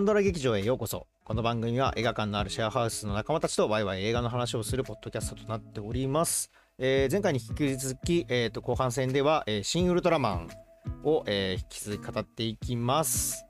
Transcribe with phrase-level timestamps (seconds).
[0.00, 1.06] パンドラ劇場へようこそ。
[1.24, 6.50] この番組は映画館のあるシェアハウスの仲間たちとワイワイ映画の話をするポッドキャストとなっております。
[6.78, 10.48] えー前回に引き続き、えーと後半戦では、えーシン・ウルトラマン
[11.04, 13.44] を、えー引き続き語っていきます。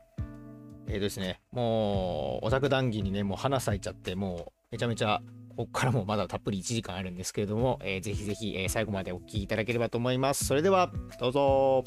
[0.88, 10.46] えーとですね、もうオタク談義にね、もう花咲いちゃって、もうめちゃめちゃ、ここからもまだたっぷり1時間あるんですけれども、えーぜひぜひ、えー最後までお聞きいただければと思います。
[10.46, 11.84] それでは、どうぞ。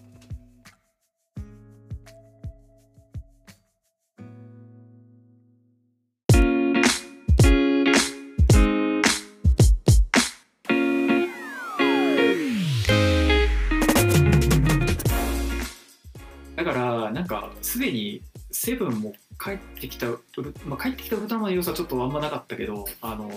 [17.73, 19.13] すでにセブンも
[19.43, 23.31] 帰ってきたウル、まあ、帰ってきたウルトラマンの要素はちょっとあんまなかったけど、あの、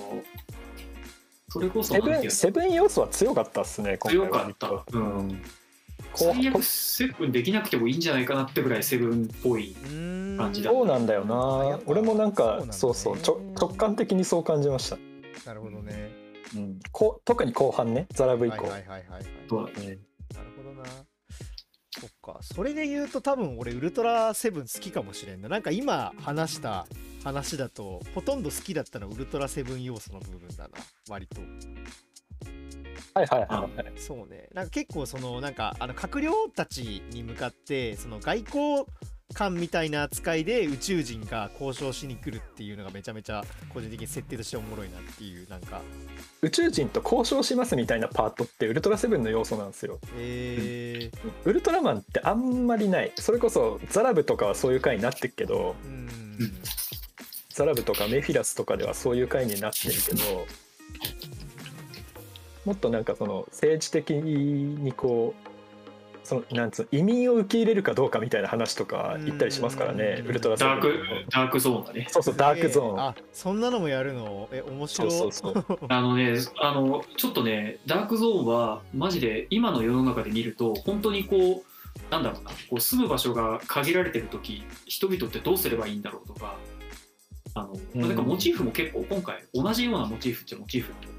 [1.49, 5.43] それこそセブンセブン要素は強かったっすね、今回は強かったうんん
[6.13, 9.75] 後最悪セブンできなくてもいいんじゃないかなってぐらいセブンっぽい。
[10.37, 11.25] 感じだそうなんだよ。
[11.25, 14.99] な俺もなんかそうなんだねそうそう直感的にそう感じました。
[15.47, 16.11] なるほどね。
[16.55, 18.57] うん、こ特に後半ね、ザラブ以降。
[18.57, 19.25] はいはいはいはい、はい。
[19.49, 20.01] そううんなる
[20.59, 20.85] ほどな。
[22.01, 22.39] そっか。
[22.43, 25.49] それで言うと多分俺ウルトラセブン好きかもしれんな。
[25.49, 26.87] なんか今話した
[27.25, 30.71] 話だとほとんど好きだったのはウルトラセブン要素の部分だな。
[31.09, 31.41] 割と。
[33.15, 33.93] はいはいはいはい。
[33.97, 34.49] そうね。
[34.53, 38.87] なんか結構そのなんかあの閣僚たちに向かってその外交
[39.35, 45.83] 官みたいな扱いで宇宙人が交渉しに来るっていうのがめちゃめちゃ個人的に設定としておもろいなっていうなんか
[46.43, 49.99] 宇宙人と交渉しますみたいなパートってウルトラセブンの要素なんですよ。
[50.17, 53.13] えー、ウルトラマンってあんまりない。
[53.17, 56.09] それこそザラブとかはそういう回になってるけど、うん
[57.51, 60.47] ザラブとかメフィラスとかではそういう回になってるけど、
[62.67, 65.56] もっとなんかその政治的にこう。
[66.27, 70.27] そのなんつうの移民を受け入れるかどうかみたいな話とか言ったりしますからね、うん。
[70.27, 72.09] ウルトラセブンダーク、ダークゾーンだね。
[72.11, 74.49] そうそうダークゾーン、あそんなのもやるの？
[74.51, 75.11] え面白い。
[75.13, 86.57] そうそうそ あのね、あの、ちょっとね、ダークゾーンは、マジで今の世の中で見ると、本当にこう、なんだろうな、こう住む場所が限られてるとき、人々ってどうすればいいんだろうとか、
[87.55, 88.01] あの、うん。
[88.01, 91.17] なんかモチーフも結構今回、同じようなモチーフっちゃモチーフなの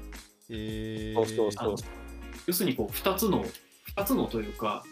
[0.50, 1.76] えー、そうそうそう。
[2.46, 3.42] 要するにこう2つの
[3.98, 4.84] 2つのというか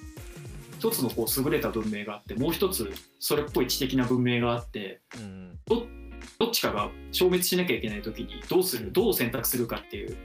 [0.78, 5.58] 一つのこう優れた文明があってもう一つそれっぽい知的な文明があってうん。
[6.38, 10.16] どっちかが消滅しなきゃいけない時にどうするどう選択するかっていう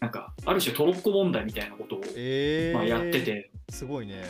[0.00, 3.50] なんかある種トロッコ問題みたいなことを、えー、まあ、やってて。
[3.70, 4.22] すごいね。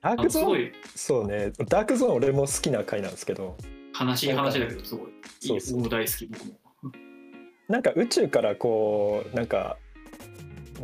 [0.00, 0.72] ダーあクゾーン？
[0.94, 1.50] そうね。
[1.68, 3.56] ダークゾーン俺も好きな回なんですけど。
[3.98, 5.08] 悲しい話だけどすごい。
[5.08, 5.60] いいそう。
[5.60, 6.52] そう僕も大好き僕も。
[7.68, 9.76] なんか宇宙からこうなんか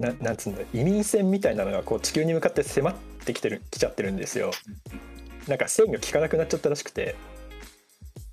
[0.01, 4.51] ななんつうんだ移民船みたいなのがこう地球に向かって迫ってきてる来ちゃってるんですよ。
[5.49, 7.17] なんか制御効かなくなっちゃったらしくて。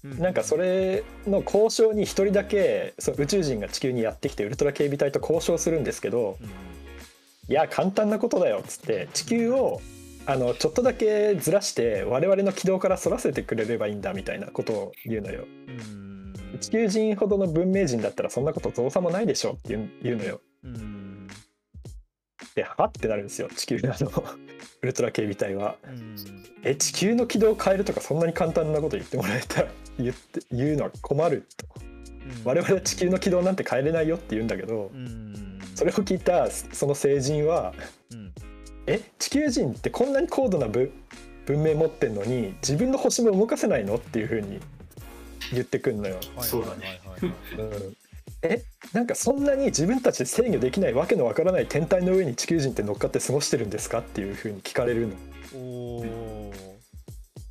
[0.03, 6.47] なんかそれの交渉に一人だけその宇宙人が地球にやってきてウルトラ警備隊と交渉するんですけどうん。
[6.47, 9.79] いや簡単なことだよっつって地球を
[10.25, 15.45] あのちょっとだけずらして我々の軌道からそらせてくれればいいんだみたいなことを言うのよ。
[15.67, 16.33] うん。
[16.59, 20.41] 地球人ほどの文明人だったらそんなこと造作もないでしょって言うのよ。
[22.55, 24.09] うんではってなるんですよ地球のあの
[24.81, 25.77] ウルトラ警備隊は。
[25.85, 26.15] うん。
[26.63, 29.67] え地球の軌道を変えるとかそんなに簡単なこと言ってもらえたら
[29.97, 31.65] 言って言うのは困ると。
[32.45, 35.59] 我々は地球の軌道なんて変えれないよって言うんだけどうん。
[35.75, 37.73] それを聞いたその成人は
[38.11, 38.33] うん。
[38.87, 40.91] え地球人ってこんなに高度な文
[41.45, 44.59] 文明持ってんのに自分の星も動かせないのっていう風に
[45.51, 46.19] 言ってくんのよ。
[46.35, 46.47] はい。
[46.47, 47.01] そうだね。
[47.57, 47.95] うん
[48.43, 48.63] え
[48.93, 55.09] なんかそんなに自分たちで制御できないわけのわからない天体の上に地球人って乗っかって過ごしてるんですかっていう風に聞かれる
[55.53, 56.51] の。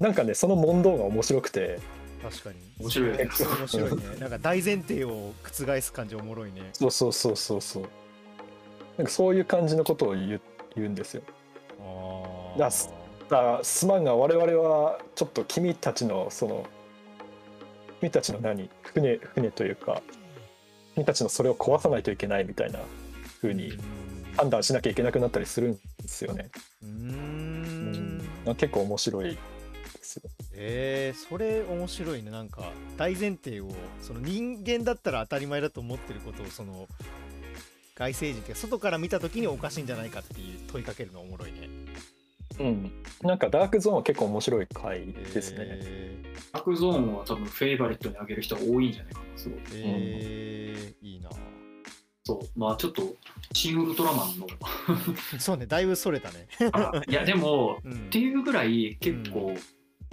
[0.01, 1.79] なんかねその問答が面白くて。
[2.23, 2.57] 確かに。
[2.81, 4.03] 面白いよね面白いね。
[4.19, 6.63] なんか大前提を覆す感じおもろいね。
[6.73, 7.83] そうそうそうそうそう。
[8.99, 10.41] なんかそういう感じのことを言う
[10.75, 11.23] 言うんですよ。
[11.81, 12.91] あだす
[13.31, 16.67] だからすまんが我々はちょっと君たちのその
[18.01, 18.69] 君たちの何？
[18.83, 20.03] 船船というか
[21.01, 22.81] 君たちのそれを壊さないといけないみたいな
[23.41, 23.73] 風に
[24.37, 26.51] 判断しなきゃいけなくなったりするんですよね。
[26.83, 28.19] うーうん。
[28.51, 29.39] ん結構面白いで
[30.03, 30.23] すよ。
[30.55, 32.31] えー、それ面白いね。
[32.31, 33.71] なんか大前提を
[34.03, 36.87] その人間だったら当たり前だと思ってることをその
[37.95, 41.69] 外星人って外から見た時におかしいんじゃないかっていう問いかけるのおもろいね
[42.61, 42.93] うん、
[43.23, 45.59] なんかダークゾーンは結構面白い回ですね。
[45.61, 46.23] え
[46.53, 49.59] ダークゾーンは多分フェイバリットにあげる人が多いんじゃないかなすごい。
[49.61, 51.31] ー、えーいいな。
[52.25, 52.59] そう。
[52.59, 53.03] まあちょっと
[53.55, 54.47] シン・ウルトラマンの。
[55.41, 56.49] そうねだいぶそれたね。
[56.73, 57.93] あいやでもうん。
[57.93, 59.55] っていうぐらい結構、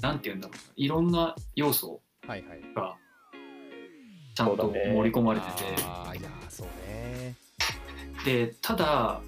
[0.01, 2.61] なんて言うんだろうないろんな要素はいはい。
[2.73, 2.95] が
[4.35, 7.35] ちゃんと盛り込まれてて、ああいやーそうね。
[8.23, 9.21] でただ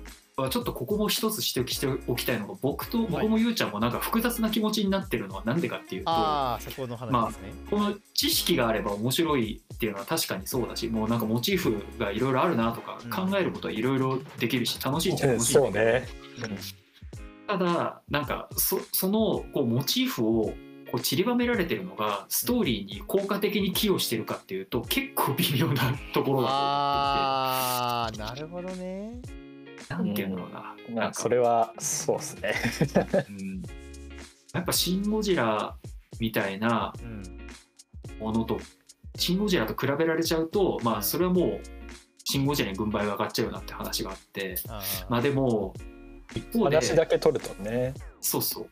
[0.47, 13.09] ちょっとここも一つ指摘しておきたいのが僕と僕もゆうちゃんもなんか複雑な気持ちになってるのはなんでかっていうと、この話ですね、この知識があれば面白いっていうのは確かにそうだしもうなんかモチーフがいろいろあるなとかうん。
[13.09, 15.61] 考えることはいろいろできるし楽しいっちゃ楽しいん。
[15.61, 16.07] だそうけどね。
[17.47, 20.53] ただなんかそそのこうモチーフを
[20.91, 29.21] こう散りばめられてるのがストーリーに効果的に寄与してるかっていうと結構微妙なところだああなるほどね。
[29.21, 29.38] と思っていて
[29.87, 30.41] なんていうんだ。
[30.41, 31.19] ろうな,、まあなんか。
[31.19, 32.53] それはそうですね。
[33.29, 33.61] うん。
[34.53, 35.75] やっぱ「シン・ゴジラ」
[36.19, 37.23] みたいなうん
[38.19, 38.59] ものと
[39.15, 40.97] 「シン・ゴジラ」と比べられちゃうとまうん。
[40.97, 41.67] あそれはもう
[42.23, 44.55] 「シン・ゴジラ」に軍配が上がっちゃうよなって話があって。
[45.09, 45.73] まあでも
[46.35, 47.93] 一方で話だけ取るとね。
[48.21, 48.69] そうそう。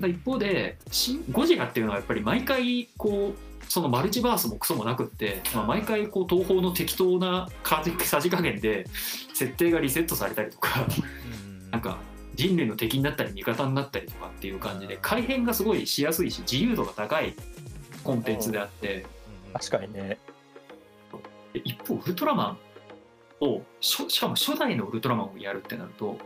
[0.00, 7.48] だ一方でシンゴジラっていうのはやっぱり毎回こうそのマルチバースもクソもなくって、まあ、毎回こう東宝の適当な
[8.00, 8.86] さじ加減で
[9.32, 11.98] 設定がリセットされたりとかうん なんか
[12.34, 17.34] 人類の敵になったり味方になったりとかっていう感じで改変がすごいしやすいし自由度が高い
[18.02, 19.04] コンテンツであって。
[19.14, 19.20] うん
[19.52, 20.18] 確かにね。
[21.52, 22.56] で一方ウルトラマ
[23.40, 26.18] ンをしょしかも初代のウルトラマンをやるってなると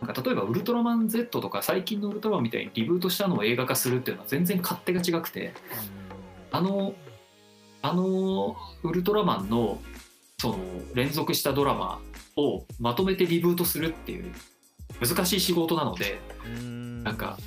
[0.00, 5.52] なんか例えばウルトラマン Z とか最近のウルトラマンみたいにリブートしたのを映画化するっていうのは全然勝手が違くて
[6.52, 6.94] あの
[7.82, 9.80] あのウルトラマンの
[10.38, 10.58] その
[10.94, 12.00] 連続したドラマ
[12.36, 14.32] をまとめてリブートするっていう
[15.00, 17.04] 難しい仕事なのでうん。
[17.04, 17.38] なんか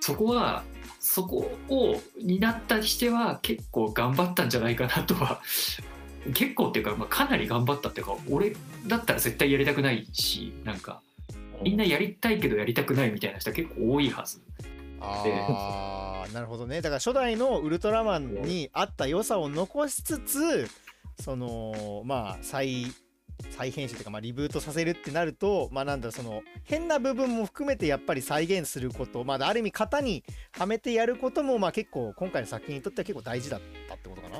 [0.00, 0.62] そこは
[1.00, 5.40] そこを担ったりしては結構頑張ったんじゃないかなとは
[6.34, 8.54] 結構っていうか、まあ、かなり頑張ったっていうか俺
[8.86, 11.00] だったら絶対やりたくないしなんか
[11.62, 14.40] みんなやりたいけどやりたくないみたいな人は結構多いはず。
[15.00, 16.80] あなるほどね。
[16.80, 20.68] だから初代のウルトラマンにあった良さを残しつつ
[21.20, 22.86] そのまあ再
[23.50, 34.38] 再編集というか、まあ、リブートさせるってなるとまあなんだその変な部分も含めてやっぱり再現することまあある意味型にはめてやることもまあ結構今回の作品にとっては結構大事だったってことかな。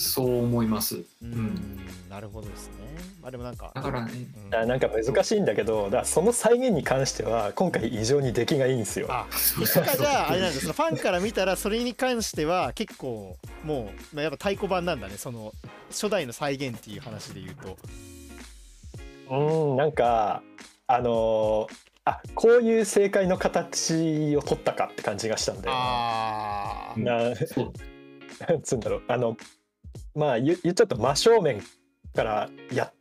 [0.00, 1.02] そう思います。
[1.22, 1.78] うん。
[2.08, 2.72] なるほどですね。
[3.20, 4.12] まあでもなんかだからね、
[4.46, 4.54] うん。
[4.54, 9.08] あなんか難しいんだけど、だその再現に関しては今回異常に出来がいいんですよ。
[9.10, 15.18] あそうとかじゃああれなんだそのファンから見たらそれに関しては結構もう、まあ、やっぱ太鼓判なんだね。
[15.18, 15.52] その
[15.90, 17.76] 初代の再現っていう話で言うと。
[19.30, 20.42] うん、なんか
[20.86, 27.34] あのーあこういう正解の形を取ったかって感じがしたんだよあ なん
[28.62, 29.02] つうんだろう。
[29.06, 29.36] あの
[30.14, 31.62] まあ言言っちゃうと真正面
[32.14, 32.92] からや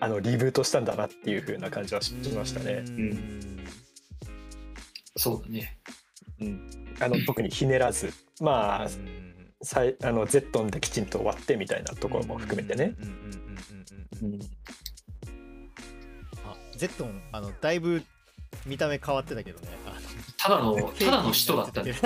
[0.00, 2.84] あのリブートしたんだなっていう風な感じはししましたね。
[2.86, 3.64] うん。
[5.16, 5.78] そうだね。
[7.00, 8.12] あの特にひねらず。
[8.40, 9.26] まあうん
[9.62, 12.94] さいあのゼットンできちんと終わってみたいなところも含めてね。
[16.76, 18.02] ゼットンあのだいぶ
[18.64, 19.68] 見た目変わってたけどね。
[20.38, 21.94] ただの、 ただの人だったね。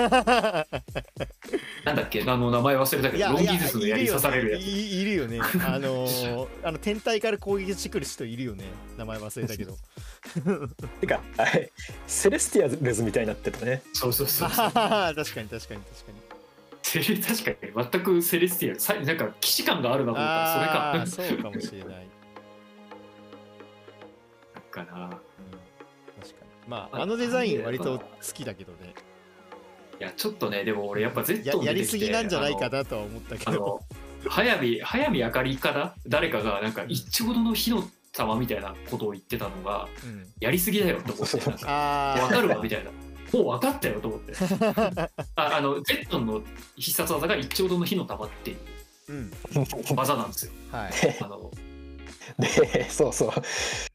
[1.85, 4.61] なんだっけ、あの名前忘れたけど、いやいやロンギヌスの槍刺されるやつ。
[4.61, 5.37] いいるよね。
[5.39, 8.65] ねあのー あの天体から攻撃してくる人いるよね。
[8.97, 9.77] 名前忘れたけど。
[11.01, 11.71] てかあれ
[12.07, 13.81] セレスティアルズみたいになってたね。
[13.93, 14.49] そうそうそう。
[14.49, 15.81] 確かに確かに確かに。
[16.83, 18.79] セレ確かに全くセレスティアル。
[18.79, 21.05] さなんか既視感があるなと思った。
[21.07, 21.33] それか。
[21.33, 22.07] そうかもしれない、
[24.55, 25.19] うん、かな
[26.21, 26.51] 確かに。
[26.67, 28.93] まああのデザイン割と好きだけどね。
[29.99, 33.81] いやちょっとねでも俺やっぱ Z ややりすぎなんじゃないかなとは思ったけど。
[34.27, 35.95] 早見早見あかりかな？
[36.07, 41.71] 誰かがなんか一丁度の火の玉みたいなことを言ってたのがうん、やりすぎだよと思ってなんか
[42.21, 42.91] わかるわみたいな。
[43.33, 44.33] もう分かったよと思って。
[45.35, 46.41] ああの Z の
[46.75, 48.57] 必殺技が一丁度の火の玉っていう
[49.09, 49.31] うん。
[49.95, 50.51] 技なんですよ。
[50.71, 50.91] はい。
[51.21, 51.51] あの
[52.39, 53.31] で そうそう。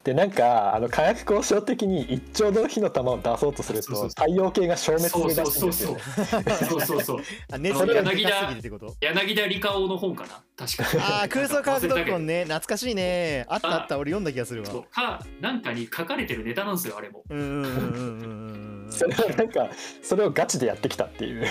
[0.04, 8.52] でなんかあの科学交渉的に一丁度の火の玉を出そうとすると太陽系が消滅するらそうしいんそうですよそうそうそう柳田
[9.00, 19.68] 柳田理香の本かな確かにああ空想科学ドッコンねね懐かしいねあったあった俺読んだ気がするわかなんかに書かれてるネタなんですよあれもうんうんうんうんそれはなんか
[20.02, 21.46] それをガチでやってきたっていう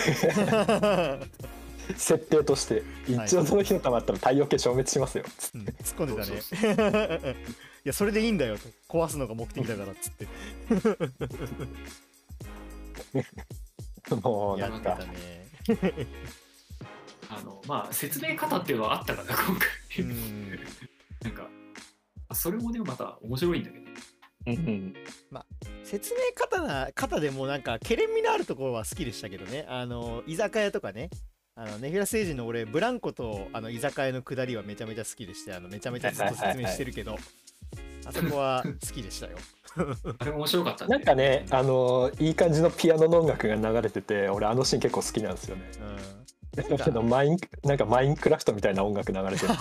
[1.96, 5.26] 設定として一丁度の火の玉あったら太陽系消滅しますよ。
[5.38, 7.36] つっうん突っ込んでたね。
[7.86, 8.58] いやそれでいいんだよ。
[8.58, 10.26] と壊すのが目的だからっつって。
[14.10, 15.48] て もうやってたなんかね。
[17.30, 20.50] あのまあ説明方っていうのはあったかな今う回ん。
[21.22, 21.50] なんか
[22.34, 23.86] それもねまた面白いんだけど。
[24.48, 24.94] うん
[25.84, 29.66] 説明方な方でもなんかケレン味のあるところは好きでしたけどね。
[29.68, 31.10] あの居酒屋とかね
[31.58, 37.18] あのネフィラ星人の俺ブランコとあの居酒屋の下りはめちゃめちゃ好きでしてあのめちゃめちゃずっと説明してるけど
[38.06, 39.38] あそこは好きでしたよ。
[40.20, 45.64] あれ面白かったなんかねあのいい感じのピアノの音楽が流れてて俺あのシーン結構好きなんですよね。
[45.80, 46.78] うん。
[46.78, 47.78] だけどマインなん。
[47.78, 49.54] かマインクラフトみたいな音楽流れてる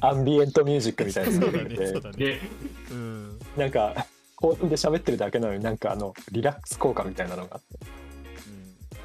[0.00, 2.40] アンビエントミュージックみたいなそうだのが出てねそうだねで
[2.90, 3.38] うん。
[3.56, 3.70] なん。
[3.70, 5.78] か興奮で喋ってるだけなのになん。
[5.78, 7.86] かあのリラックス効果みたいなのがあって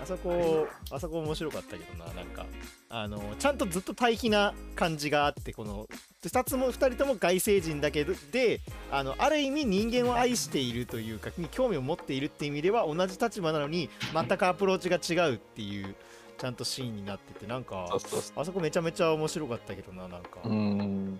[0.07, 2.45] そこあそこ面白かったけどななんか。
[2.89, 5.89] あのちゃんとずっと対比な感じがあってこの
[6.23, 8.61] 2つも2人とも外星人だけどで
[8.91, 15.95] あのある意味人間を愛しているというかに興味を持っているっていう意味では同じ立場なのに全くアプローチが違うっていう
[16.37, 17.89] ちゃんとシーンになっててなんか
[18.35, 20.39] あそこめちゃめちゃ面白かったけどななんか、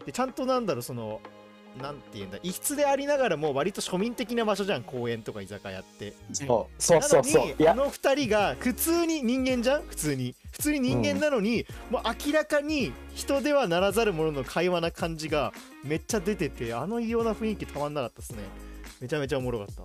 [0.05, 1.19] でちゃんとなんだろうその
[1.81, 6.13] なんていうんだ異質でありながらも割と庶民的な場所じゃん公園とか居酒屋って。
[6.33, 9.83] そうそうそうそういやなのにあの二人が普通に人間じゃん？
[9.83, 18.39] 普通に普通に人間なのに、もう明らかに人ではならざる者の会話な感じがめっちゃ出ててあの異様な雰囲気たまんなかったですね。
[18.99, 19.83] めちゃめちゃおもろかった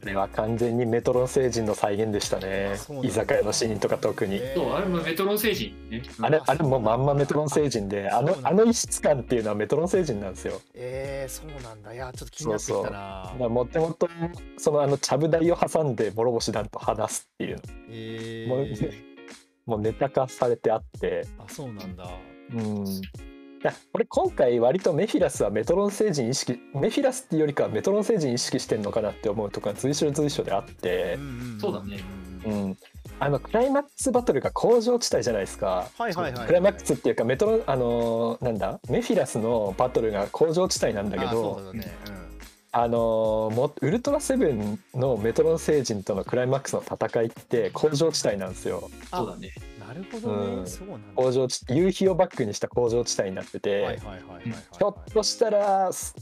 [0.00, 2.76] これは完全にメトロン星人の再現でしたね。
[3.02, 6.02] 居酒屋のシーンとか特に、えーそうあれもメトロン星人ね。
[6.20, 10.60] あれあれもうまんまメトロン星人であのあの異質感っていうのはメトロン星人なんですよ。
[10.74, 11.92] えー、そうなんだ。
[11.92, 13.34] いやちょっと気になってきたな。
[13.48, 14.08] もともと
[14.56, 17.56] そのあのちゃぶ台を挟んで諸星団と話すっていう。
[17.56, 18.92] のえもうー、
[19.66, 21.26] もうネタ化されてあって。
[21.38, 22.08] あそうなんだ。
[22.54, 22.86] うん。
[22.86, 23.02] い
[23.62, 31.18] やこれ今回割とメフィラスはメトロン星人意識メフィラスっていうよりかはメトロン星人意識してんのかなって思うとこが随所随所であって、
[31.60, 31.98] そうだね。
[32.46, 32.78] うん、
[33.18, 35.88] あのクライマックスバトルが工場地帯じゃないですか。
[35.98, 38.80] はいはいはいクライマックスっていうかメトロあのーなんだ？
[38.88, 41.92] メフィラスのバトルが工場地帯なんだけあそうどだね、
[42.72, 48.88] あのーもウルトラセブンのメトロン星人とのクライマックスの戦いって工場地帯なんですよ。
[49.10, 49.52] そうだね。
[49.66, 50.66] うん、なるほどね、うん。
[50.66, 51.08] そうなんだ。
[51.16, 56.14] 工場地夕日をバックにした工場地帯になってて、ひょっとしたらす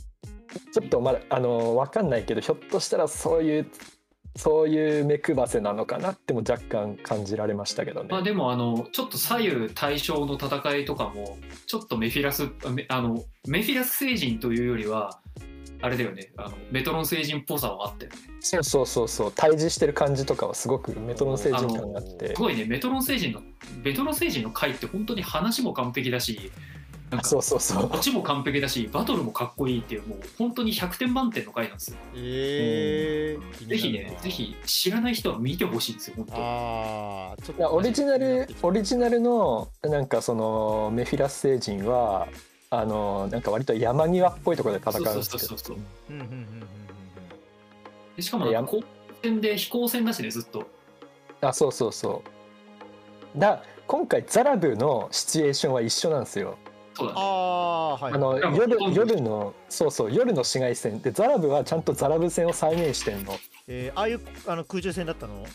[0.73, 3.67] ちょっとまだあの分かんないけどひょっとしたらそういう
[4.37, 8.09] そういう目配せなのかなっても若干感じられましたけどね。
[8.11, 12.49] まあでもあのちょっと左右対称の戦いとかもちょっとメフィラス
[12.89, 15.21] あのメフィラス星人というよりは
[15.81, 16.33] あれだよね。
[16.37, 18.19] あのメトロン星人っぽさはあったよね。
[18.41, 19.33] そうそうそうそう。
[19.35, 22.29] 対峙してる感じとかはすごくメトロン星人感があって。
[22.29, 22.65] すごいね。
[22.65, 23.43] メトロン星人の
[23.83, 26.51] メトロン星人の回って本当に話も完璧だし
[27.11, 27.91] なんかそうそうそう。
[27.93, 31.97] オチも完璧だしバトルもかっこいいっていうもう本当に100点満点の回なんですよ。
[32.15, 36.35] えー、気になるぜひねなぜひ知らない人は見てほしいんですよ本当。
[36.37, 42.29] ああちょっいやオリジナルオリジナルのなんかそのメフィラス星人は
[42.71, 45.39] あのなんか割と山際っぽいところで戦うんですけど。
[45.39, 45.77] そうそうそうそう。
[46.11, 46.69] うんうんうんうんうん
[48.17, 48.83] でしかもなんか高
[49.23, 50.67] 専で飛行船だしねずっと。
[51.41, 52.23] あそうそうそ
[53.37, 53.39] う。
[53.39, 56.59] だ今回ザラブのシチュエーションは一緒なんですよ。
[56.95, 57.21] そうだね。
[57.21, 58.13] ああはい。
[58.13, 65.47] あの夜夜のそうそう夜の紫外線でザラブはちゃんとザラブ線を再現してんの、えー、ああいうあの空中戦だったの？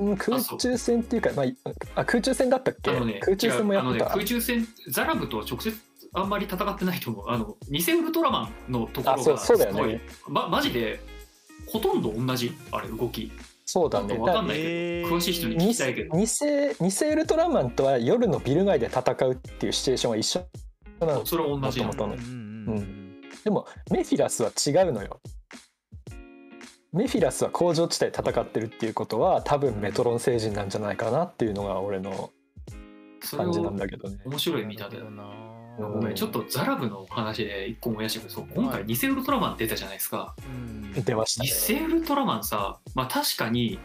[0.00, 1.56] うん、空中戦っていうかまあい
[1.94, 5.76] あ空中戦だったっけ、あのね空中戦もや違うあのねった、空中戦ザラブとは直接
[6.12, 7.28] あんまり戦ってないと思う。
[7.28, 10.00] あの偽ウルトラマンのところあそうがそうだよね。
[10.08, 11.00] すごいまマジで
[11.66, 13.30] ほとんど同じあれ動き。
[13.64, 14.18] そうだね。
[14.18, 16.16] わかんないけど、えー詳しい人に聞偽きたいけど。
[16.16, 20.44] 偽偽ウルトラマンとは夜のビル街で戦うっていうシチュエーションは一緒
[21.00, 21.26] なの。
[21.26, 23.20] それは同じもともとのうんうんうんうん。
[23.44, 25.20] でもメフィラスは違うのよ
[26.92, 32.30] メフィラスは工場地帯で戦ってるっていうことは多分メトロン星人なんじゃないかなっていうのが俺の
[33.36, 34.18] 感じなんをだけどね。
[34.24, 35.24] 面白い見立てだな。
[35.78, 36.14] ごめん。
[36.14, 40.34] ちょっとザラブの話で一個思い出したけどそう今回偽ウルトラマン出たじゃないですか。
[40.44, 41.04] うん。
[41.04, 41.78] 出ましたね。
[41.78, 43.78] 偽ウルトラマンさまあ確かに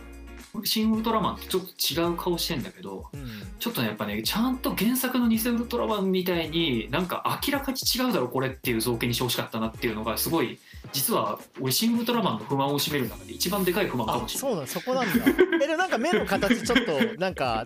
[0.63, 3.25] 新ウルトラマンとちょっと違う顔してんだけどうん。
[3.59, 10.59] ちょっとねやっぱねちゃんと原作の偽ウルトラマンみたいになんか明らかに違うだろこれっていう造形にしてほしかったなっていうのがすごい
[10.93, 14.51] 実は俺新ウルトラマンの不満を占める中で一番でかい不満かあもしれない。
[14.51, 15.25] そうなんそこなんだ。
[15.63, 17.65] えでもなんか目の形ちょっとなんか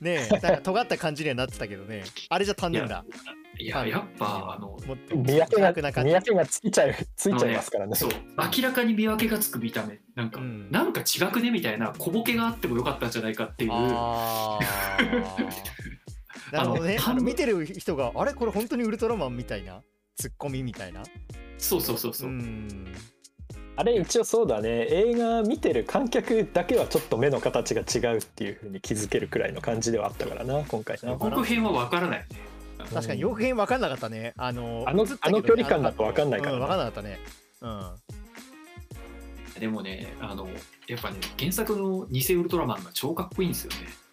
[0.00, 2.04] ねなんか尖った感じにはなってたけどね。
[2.28, 3.04] あれじゃ足んねえんだ
[3.60, 4.76] いややっぱあの
[5.12, 8.10] 見分けが見分けがついちゃうついちゃいますからねそう。
[8.56, 9.98] 明らかに見分けがつく見た目。
[10.14, 10.70] なんか、うん。
[10.70, 11.50] なんか違くね？
[11.50, 13.70] みたいな小ボケがあってもよかったんじゃないかっていう。
[13.72, 16.52] あー。
[16.52, 16.98] なるほどね。
[17.04, 18.32] あの見てる人があれ？
[18.32, 19.82] これ本当にウルトラマンみたいな？
[20.16, 21.02] ツッコミみたいな？
[21.58, 22.30] そうそうそうそう。
[22.30, 22.86] う、ん
[23.76, 24.86] あれ一応そうだね。
[24.90, 30.98] 映画見てる観客だけはちょっと目の形が違うっていうふうに気づけるくらいの感じではあったからな今回。
[31.02, 32.36] な予告編は分からないよね
[32.92, 34.34] 確かによく分かんなかったね。
[34.36, 36.52] あのあのあの距離感だと分かんないから。
[36.52, 37.18] ねうん、分かんなかったね。
[37.60, 37.96] うん。
[39.60, 40.48] でもねあの
[40.86, 44.08] やっぱね原作の偽ウルトラマンが超かっこいいんですよね。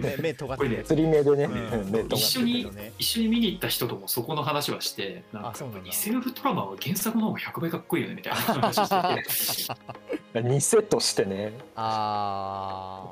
[0.00, 2.06] 目目尖ってこれねる釣り目でね、うん。
[2.06, 5.52] 一緒にね一緒に見に行った人ともそこの話はしてなんか
[5.84, 10.42] 偽ウルトラマンは原作の方が100倍かっこいいよねみたいな話をしてて。
[10.82, 11.52] 偽としてね。
[11.76, 13.08] あ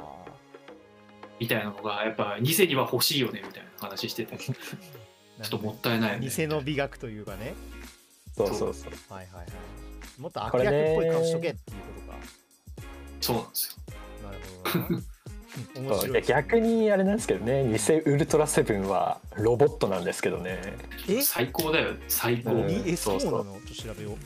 [1.39, 6.29] みたいなのがやっぱ偽には欲しいよねみたいな話してて ちょーっともったいないよね。
[6.29, 7.55] 偽の美学というかね。
[8.37, 8.93] そうそうそう。
[9.13, 9.47] はいはいはい。
[10.21, 12.19] もっと悪役っぽい顔しとけっていうことか。
[13.21, 13.83] そうなんですよ。
[14.25, 14.39] なる
[15.89, 17.65] ほど 逆にあれなんですけどね。
[17.65, 20.61] 偽ウルトラセブンはロボットなんですけどね。
[21.09, 21.21] え？
[21.23, 21.95] 最高だよ。
[22.09, 22.67] 最高、うん。
[22.67, 24.17] にえそうなそうのちょっと調べよう。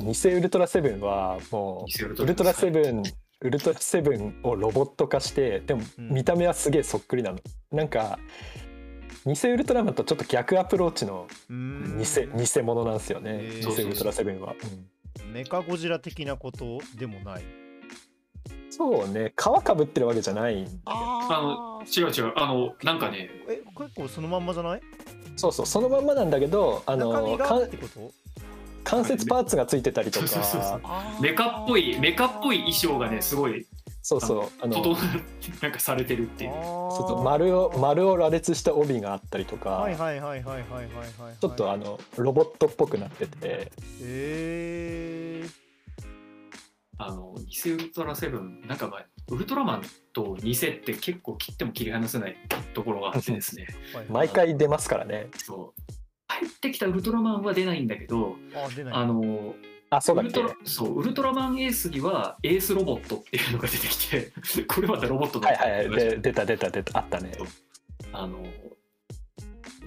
[0.00, 3.02] 偽ウルトラセブンはもうウルトラセブン
[3.40, 6.08] ウルトラセブンをロボット化してでもうん。
[6.10, 7.38] 見た目はすげえそっくりなの、
[7.70, 8.18] なんか
[9.24, 11.98] 偽ウルトラマンとちょっと逆アプローチのうーん。
[11.98, 13.76] 偽偽物なんですよね、へー。
[13.76, 14.54] 偽ウルトラセブンは、
[15.22, 15.32] うん。
[15.32, 17.42] メカゴジラ的なことでもない。
[18.70, 19.32] そうね。
[19.36, 22.32] 皮かぶってるわけじゃないああの違う違う。
[22.36, 23.28] あのなんかね。
[23.48, 24.80] え結構そのまんまじゃない？
[25.36, 28.12] そうそうそのまんまなんだけどあ中身がってこと？
[28.88, 30.80] 関節パーツがついてたりとか。
[31.20, 33.66] メカっぽいメカっぽい衣装がねすごい
[34.00, 34.50] そうそう。
[34.62, 34.96] あの整
[35.60, 36.52] なんかされてるっていう。
[36.52, 37.22] そうそう。
[37.22, 40.86] 丸を丸を羅列した帯があったりとか、はいはいはいはいはいはい
[41.20, 43.70] はいちょっとあのロボットっぽくなってて。
[44.00, 45.50] えー、
[46.96, 49.82] あの偽ウルトラセブンなんかまあウルトラマン
[50.14, 52.36] と偽って結構切っても切り離せない
[52.72, 53.66] ところがあってですね。
[54.08, 55.28] 毎回出ますからね。
[55.36, 58.94] そう入ってきたウルトラマンは出ないんだけどあ出ない。
[58.94, 59.54] あの
[59.90, 64.32] あそうだウルトラそうウルトラマンエースにはエースロボットっていうのが出てきて
[64.68, 65.96] これまたロボットのはいはいはい。
[65.96, 66.98] で出た出た出た。
[66.98, 67.32] あったね。
[68.12, 68.44] あの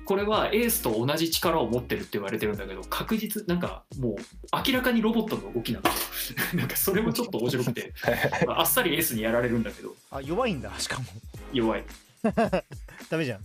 [0.06, 4.16] これはエースと同じ力を持ってるって言われてるんだけど確実なんかもう
[4.68, 7.94] 明らかにロボットの動きなんですよなんかそれもちょっと面白くて。
[8.48, 9.96] あっさりエースにやられるんだけど。
[10.10, 11.06] あ弱いんだしかも。
[11.54, 11.84] 弱い。
[13.10, 13.42] ダメじゃん。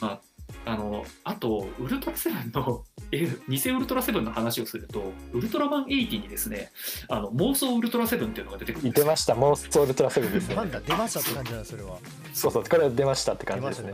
[0.00, 0.20] あ
[0.66, 6.72] あのあとウルトラセブンの え偽ウルトラセブンの話をするとウルトラマン80にですね
[7.08, 9.04] あの妄想ウルトラセブンっていうのが出てくるんですよ。
[9.04, 9.34] 出ました。
[9.36, 10.56] モンストウルトラセブンですね。
[10.56, 11.98] なんだ出ましたって感じだなそれは。
[12.34, 13.92] そうそうこれは出ましたって出感じですね。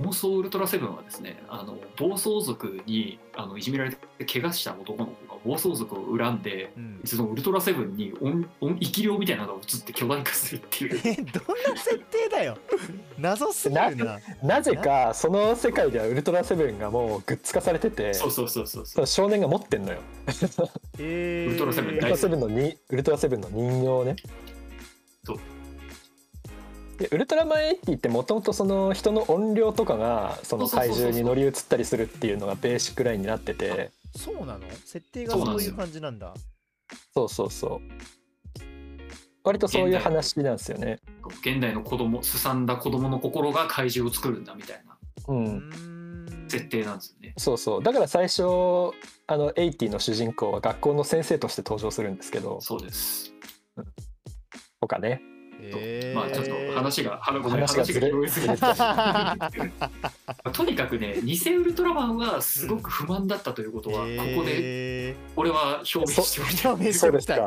[0.00, 11.00] 妄想ウルトラセブンはですねあの暴走族にあのいじめられて怪我した男の子が暴走族を恨んでうん、うん、そのウルトラセブンに音音生き量みたいなのが映って巨大化するっていう。
[11.04, 12.58] えどんな設定だよ。
[13.18, 14.18] 謎すぎるな。
[14.42, 18.86] なぜかその世界ではウルトラセブンがもうグッズ化されててそうそうそうそう。
[18.86, 19.98] そそうの少年が持ってんのよ。
[20.98, 24.16] えー、ウルトラセブンウルトラセブンのにウルトラセブンの人形をね。
[25.24, 25.38] そう。
[26.98, 34.68] でウルトラマン80ってもともとその人の音量とかがその怪獣に乗り移ったりするっていうのがベーシックラインになっててそうなの？
[34.84, 36.34] 設定がそういう感じなんだ。
[37.14, 38.62] そうそうそう。
[39.44, 40.98] 割とそういう話なんですよね。
[41.40, 46.46] 現代の子供すさんだ子供の心が怪獣を作るんだみたいなううん。
[46.48, 47.34] 設定なんですよね。
[47.36, 47.82] そうそう。
[47.82, 48.46] だから最初あ
[49.36, 52.60] の80の主人公は学校の先生として登場するんですけど。
[52.60, 53.32] そうです。
[54.80, 55.22] とかね
[55.60, 58.46] えー、まあちょっと話が話ごめん話が広げすぎ
[60.52, 64.06] とにかくね偽ウルトラマンはすごく不満だったということは、こ
[64.38, 67.38] こでえ俺は表明しておきー、たい表明しておきたい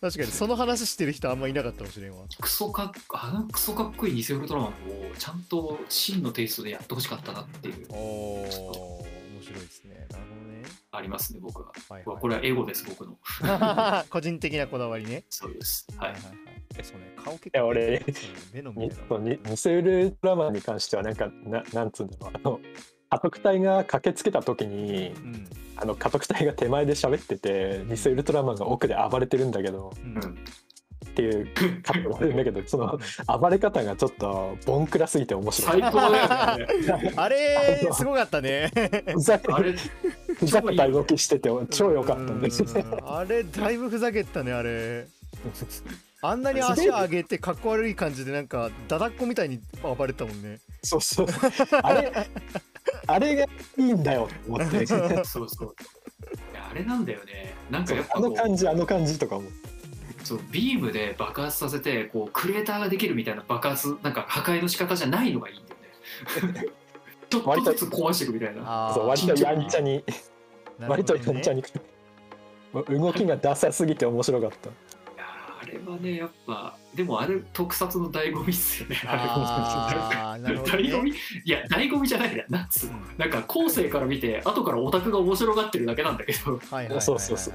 [0.00, 2.24] 確かにその話してる人あんまいなかったかもしれんわ。
[2.40, 4.72] クソかっあのクソかっこいい偽ウルトラマンを
[5.18, 7.86] ちゃんと真のテイストでやってほしかったなっていう。
[7.90, 8.42] おお
[9.38, 10.07] 面白いですね
[10.90, 13.18] ありますね僕は、ほどねこれはエゴです僕の。
[13.42, 15.24] は い個人的なこだわりね。
[15.28, 15.86] そうです。
[15.96, 16.12] はい。
[16.12, 16.48] はいはい
[16.78, 18.04] えそうね顔結いや俺
[18.52, 22.60] 目の見にえそうに偽ウルトラマンに関してはなんかななんつうんだろうあの
[23.10, 25.48] 家督隊が駆けつけた時にうん。
[25.80, 30.38] あの家督隊が手前で喋ってて偽ウルトラマンが奥で暴れてるんだけどうんうん
[31.08, 32.98] っていうカットがあるんだけどその
[33.38, 35.80] 暴れ方がちょっとボンクラすぎて面白い。
[35.80, 36.58] 最高だよ
[36.98, 37.12] ね。
[37.16, 38.70] あれすごかったね。
[39.52, 39.74] あれ
[40.38, 42.64] ふざけた動きしてて超良かったんです。
[43.04, 45.06] あれだいぶふざけたねあれ。
[46.20, 50.58] あんなに足上げてかっこ悪い感じでなんかだだっこみたいに暴れてたもんね。
[50.82, 51.26] そうそう。
[51.82, 52.12] あれ
[53.06, 54.86] あれがいいんだよと思って。
[54.86, 54.96] そ
[55.42, 55.74] うそう。
[56.70, 57.54] あれなんだよね。
[57.70, 59.48] なんかやっぱあの感じあの感じとかも。
[60.24, 65.74] そうビームで爆発させてこうクレーターができるみたいな爆発なんか破壊の仕方じゃないのがいいんだ
[66.48, 66.66] よね
[67.30, 68.62] ちょっとずつ壊していくみたいな。
[68.64, 68.94] あー。
[68.94, 70.04] そう割とやんちゃに。
[70.86, 71.38] 割となるほどね。
[71.38, 71.62] やんちゃに。
[72.72, 74.68] もう動きがダサすぎて面白かった。
[74.68, 74.72] い
[75.16, 75.24] や
[75.62, 79.00] あれはねやっぱでもあれ特撮の醍醐味っすよね。
[79.06, 80.78] あー なるほどね。
[80.78, 81.10] 醍醐味？
[81.10, 82.44] いや醍醐味じゃないね。
[82.48, 86.52] なんつうのなんか後世から見て後からオタクが面白がってるだけなんだけど。
[86.52, 87.54] はいはいはいはいそうそうそう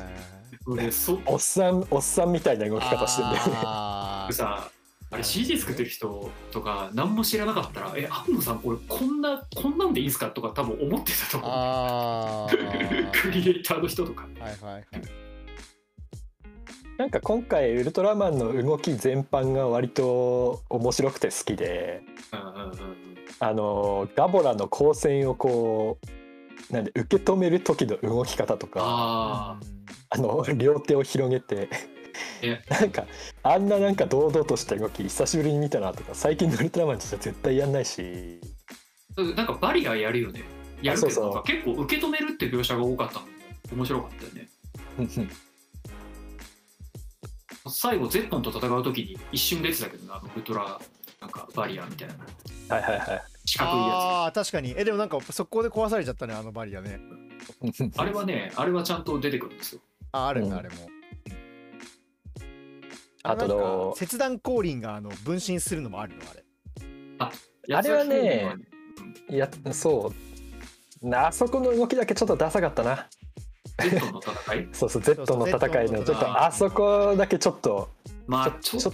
[0.65, 3.53] 俺そおっさんおっさんみたいな動き方してんだよね。
[3.63, 4.33] あー。
[4.33, 4.69] さ
[5.13, 13.11] あれ CG 作ってる人とか何も知らなかったら「え安野さんこれこんなこんなんでいいんすか?」とか多分思ってたと思う。
[13.13, 14.27] クリエイターの人とか。
[14.39, 14.83] はいはいはい。
[16.97, 22.75] なんか今回ウルトラマンの動き全般が割と面白くて好きでうんうんうんうん。
[23.39, 25.97] あのガボラの光線をこ
[26.69, 29.59] うなんで受け止める時の動き方とかあ
[30.09, 31.92] あの両手を広げてえ
[32.69, 33.05] なんか
[33.43, 38.39] あんななんか堂々とした動き久しぶりに見たなとか最近のウルトラマンとしては絶対やんないし。
[39.17, 40.43] あなんかバリアやるよね。
[40.81, 41.23] やるけあそうそう。
[41.25, 43.19] どなんか結構受け止めるって描写が多かった。
[43.19, 43.25] の
[43.75, 44.49] 面白かったよね。
[47.67, 50.79] 最後ゼットンと戦う時に一瞬出てたけどなあのウルトラ
[51.21, 52.75] なんかバリアみたいな。
[52.75, 53.23] はいはいはい。
[53.45, 54.73] 四角いやああ確かに。
[54.77, 56.99] えでもなんか速攻で壊されちゃったねあのバリアね。
[57.73, 59.81] つあれはねあれはちゃんと出てくるんですよ。
[60.11, 60.49] ああるんうん。
[60.49, 60.75] だあれも
[63.23, 66.21] あとなんかの切断降臨があの分身するのもあるの？
[67.19, 67.31] あ
[67.67, 67.75] れ。
[67.75, 68.55] あれはね
[69.29, 70.11] いやそ
[71.01, 71.07] う。
[71.07, 73.07] なあそこの動きだけちょっとダサかったな。
[73.79, 74.67] ゼットンの戦い？
[74.73, 75.91] そうそう Z の戦い。
[75.91, 77.89] のちょっとあそこだけちょっと
[78.27, 78.91] まあちょっと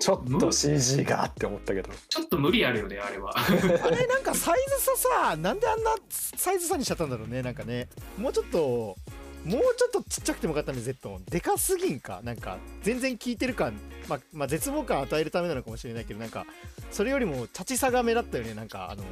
[0.00, 1.90] ちょっとむ CG がって思ったけど。
[2.08, 3.34] ちょっと無理あるよねあれは。
[3.36, 7.88] あれなんかサイズ差さなんであんなサイズ差にしちゃったんだろうねなんかね。
[8.16, 8.96] もうちょっと
[9.44, 12.20] もうちょっとちっちゃくてもよかったね Z でかすぎんか？
[12.22, 13.74] なんか全然効いてる感、
[14.08, 16.46] まあ、まあ絶望感与えるためなのかもしれないけどなんか
[16.90, 18.54] それよりも立ち差が目立ったよね。
[18.54, 19.04] なんかあの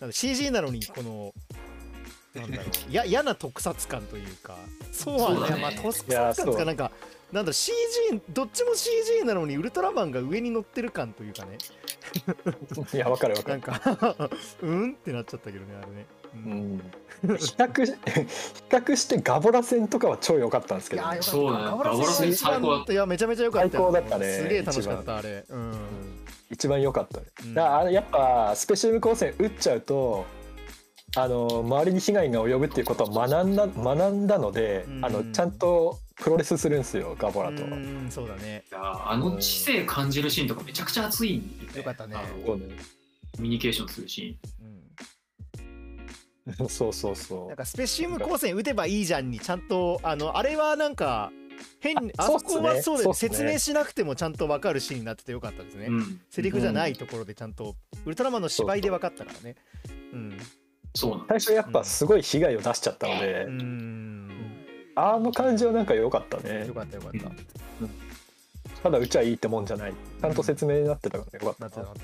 [0.00, 1.32] な CG なのにこの
[2.34, 4.56] なんだろうや嫌な特撮感というか。
[4.92, 5.56] そうはね。
[5.60, 6.92] まあ特撮感とかなんか
[7.32, 7.74] なんだろう CG
[8.30, 11.58] どっちも CG なのにウルトラマンが上に乗ってる感というかね。
[12.92, 13.60] いやわかるわかる。
[13.60, 14.30] なんか
[14.62, 18.20] うんってなっちゃったけどねあれね、比較し 比
[18.68, 21.64] 較してガボラ戦とかは超良かったんですけど、ねそうだね。
[21.64, 22.92] ガボラ戦選手最高だった。
[22.92, 23.70] いやめちゃめちゃ良かったよ。
[23.72, 25.44] 最高だったねすげえ楽しかったあれ。
[25.48, 25.72] うん。
[26.50, 27.54] 一番良かったね、うん。
[27.54, 30.26] だからやっぱスペシウム光線打っちゃうと
[31.16, 35.04] あの周りに被害が及ぶっていうことを学んだ学んだので、うん。
[35.04, 37.64] あのちゃんとプロレスするんですよガボラと。
[37.64, 38.64] うんそうだね。
[38.70, 42.16] いやあの知性感じるシーンとかめちゃくちゃ熱いんで、ね、よかったね。
[42.44, 42.56] コ
[43.42, 44.63] ミュニケーションするシうん
[46.68, 51.32] そうそうそなんかスペシウム光線打てばいいじゃんにちゃんとあのあれはなんか
[51.80, 53.04] 変にああそこはそうだよ。
[53.04, 53.30] そうっすね。
[53.30, 59.56] 説明しなくてもちゃんと分かるシーンになっててよかったですね、うん、セリフじゃないところでちゃんとウルトラマンの芝居で分かったからね。
[60.12, 60.38] うん。
[60.94, 61.10] そう。
[61.12, 64.30] なんう最初やっぱすごい被害を出しちゃったので、うん。
[64.96, 66.66] あの感じはなんか良かったね。
[66.66, 68.82] よかったよかった。
[68.82, 69.92] ただうちはいいってもんじゃない。
[69.92, 71.44] ちゃんと説明になってたからね。
[71.46, 71.80] よかった。
[71.80, 72.00] なって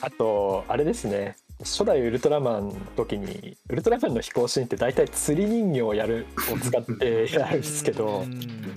[0.00, 1.36] あとあれですね。
[1.60, 8.20] 初代ウルトラマンの時にウルトラマンの飛行シーンって大体釣り人形をやるを使ってやるんですけど。
[8.20, 8.74] うん。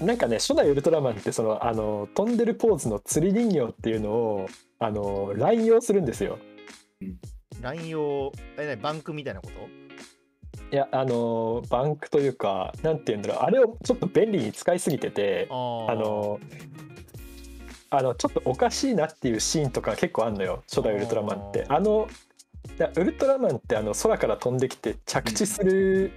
[0.00, 6.38] なんかね初代ウルトラマンってそのあの飛んでるポーズの釣り人形っていうのをあの乱用するんですよ。
[7.60, 9.68] 乱用えバンクみたいなこと？
[10.74, 13.42] いやあのバンクというかなんて言うんだろう。
[13.42, 16.40] あれをちょっと便利に使いすぎててあの
[17.90, 21.66] あのちょっとおかしいなっていうシーンとか結構あんのよ初代ウルトラマンって。
[21.68, 22.08] あの
[22.96, 26.12] ウルトラマンってあの空から飛んできて着地する、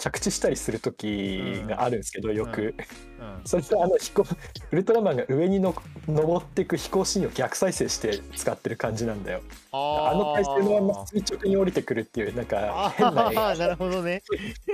[0.00, 2.74] 着地したりする時があるんですけど、よく、
[3.20, 3.40] うん。
[3.44, 4.24] それであの飛行
[4.72, 5.74] ウルトラマンが上にの
[6.08, 9.42] 登っていく飛行シーンを逆再生して使ってる感じなんだよ。
[9.72, 13.54] あの体勢のまま垂直に降りてくるっていうなんかあ変な絵が。
[13.54, 14.22] ー なるほどね。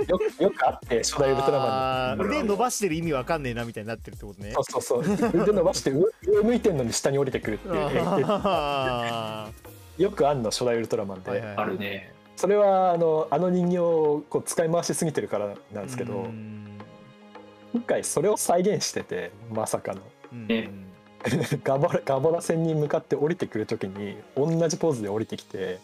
[0.07, 4.53] よくよくあって初代ウルトラマンの腕伸ばしてる意味わかんねえなみたいになってるってことね。
[4.53, 5.43] そうそうそう。
[5.43, 7.75] 腕伸ばして上上向いてんのに下に降りてくるっていう。
[9.99, 11.57] よくあんの初代ウルトラマンで、ーはいはいはい。
[11.57, 16.67] あるねそれはあのあの人形をこう使い回しすぎてるからなんですけど、うん
[17.77, 20.01] 今回それを再現しててまさかの。
[20.33, 20.47] うん。
[20.47, 20.71] ね。
[21.63, 25.81] ガボラガボラ戦に向かって降りてくる時に同じポーズで降りてきて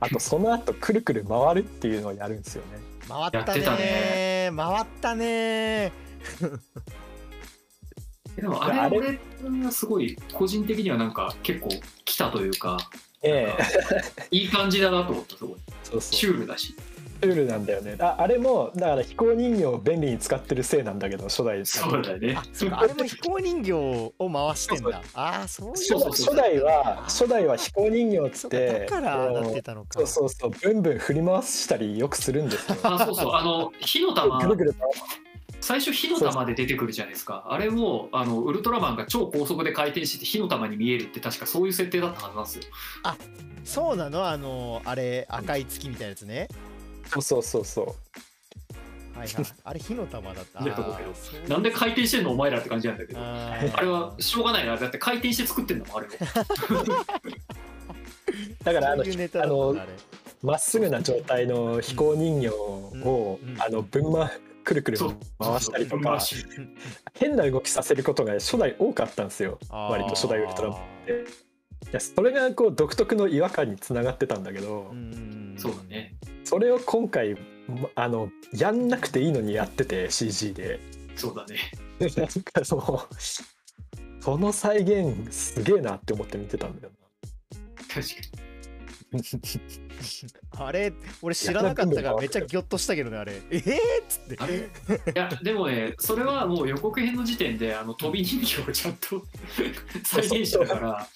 [0.00, 2.78] あとその後くるくる回るっていうのをやるんですよね。
[3.08, 3.60] 回ったね。
[3.76, 4.52] ね。
[4.54, 5.92] 回ったね。
[8.36, 11.70] でもあれあれ俺はすごい個人的にはなんか結構
[12.04, 12.76] 来たというか
[13.22, 14.26] ええ。
[14.30, 15.58] いい感じだなと思ったすごい。
[15.82, 16.14] そうそう。
[16.14, 16.74] シュールだし。
[17.20, 17.96] ルールなんだよね。
[17.98, 22.36] ああれもだから飛行人形を便利に使ってるせいなんだけど初代そうだよね。
[22.36, 22.78] あそうか。
[22.78, 25.02] あれも飛行人形を回してんだ。
[25.14, 25.74] ああそういう
[26.10, 29.98] 初代は初代は飛行人形っつってだからなってたのか。
[29.98, 30.50] そうそうそう。
[30.50, 32.76] ブンブン振り回したりよくするんですよ。
[32.84, 33.34] あそうそう。
[33.34, 34.38] あの火の玉。
[34.40, 34.88] ぐるぐる回
[35.68, 37.44] 最初火の玉で出てくるじゃないですか。
[37.50, 42.62] あれもあのウルトラマンが超高速で回転して火の玉に見えるって確かそういう設定だったはずなんですよ。
[43.64, 44.26] そうなの？
[44.26, 46.48] あのあれ赤い月みたいなやつね。
[47.08, 47.86] そうそうそうそう。
[49.18, 49.44] はいはい。
[49.64, 50.64] あれ火の玉だった。
[51.46, 53.20] なんで回転してんのお前らって感じなんだけど。
[53.20, 54.74] ああれはしょうがないな。
[54.74, 56.10] だって回転して作ってんのあれを
[58.64, 59.92] だからあのあれ。
[60.42, 64.30] まっすぐな状態の飛行人形を、うんうんあのぶんま
[64.68, 66.18] くるくる回したりとか
[67.14, 69.58] 変な動きさせることが初代多かったんですよ。
[69.70, 71.12] 割と初代ウルトラマンって。
[71.12, 75.54] いやそれがこう独特の違和感につながってたんだけど、うん。
[75.56, 76.16] そうだね。
[76.44, 77.34] それを今回
[77.66, 80.80] まあのやんなくていいのにやってて CG で。
[81.16, 81.56] そうだね。
[81.98, 83.06] なんかその
[84.20, 86.92] その再現すげえなって思って見てたんだよ
[87.88, 88.37] 確か
[90.58, 90.92] あれ
[91.22, 93.40] 俺知らなかったからめっちゃギョッとしたけどねあれ。
[93.50, 93.74] えー、っ
[94.08, 94.30] つって。
[94.32, 94.56] にあれ？
[94.56, 94.60] い
[95.14, 99.24] やでもねそれはもう予告編の時点であの飛び人形をちゃんと
[100.04, 101.08] 再現してたから。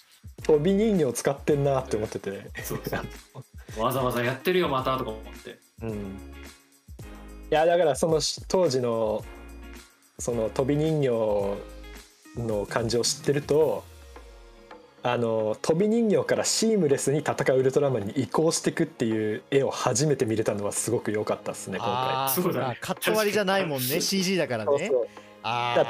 [0.42, 2.50] 飛び人形使ってんなって思ってて。
[2.64, 2.96] そうそ
[3.78, 3.82] う。
[3.82, 5.58] わざわざやってるよまたとか思って。
[5.82, 5.90] うん。
[5.90, 5.94] い
[7.50, 9.22] やだからそのし当時の
[10.18, 11.10] その飛び人形
[12.40, 13.84] の感じを知ってると
[15.04, 22.66] あの飛び人形からシームレスに戦うウルトラマンに移行していくっていう絵を初めて見れたのはすごく良かったですね今あーそうだね。
[22.66, 24.70] あカット割りじゃないもんね CG だからね。
[24.70, 25.08] 回そう。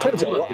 [0.01, 0.49] 当時は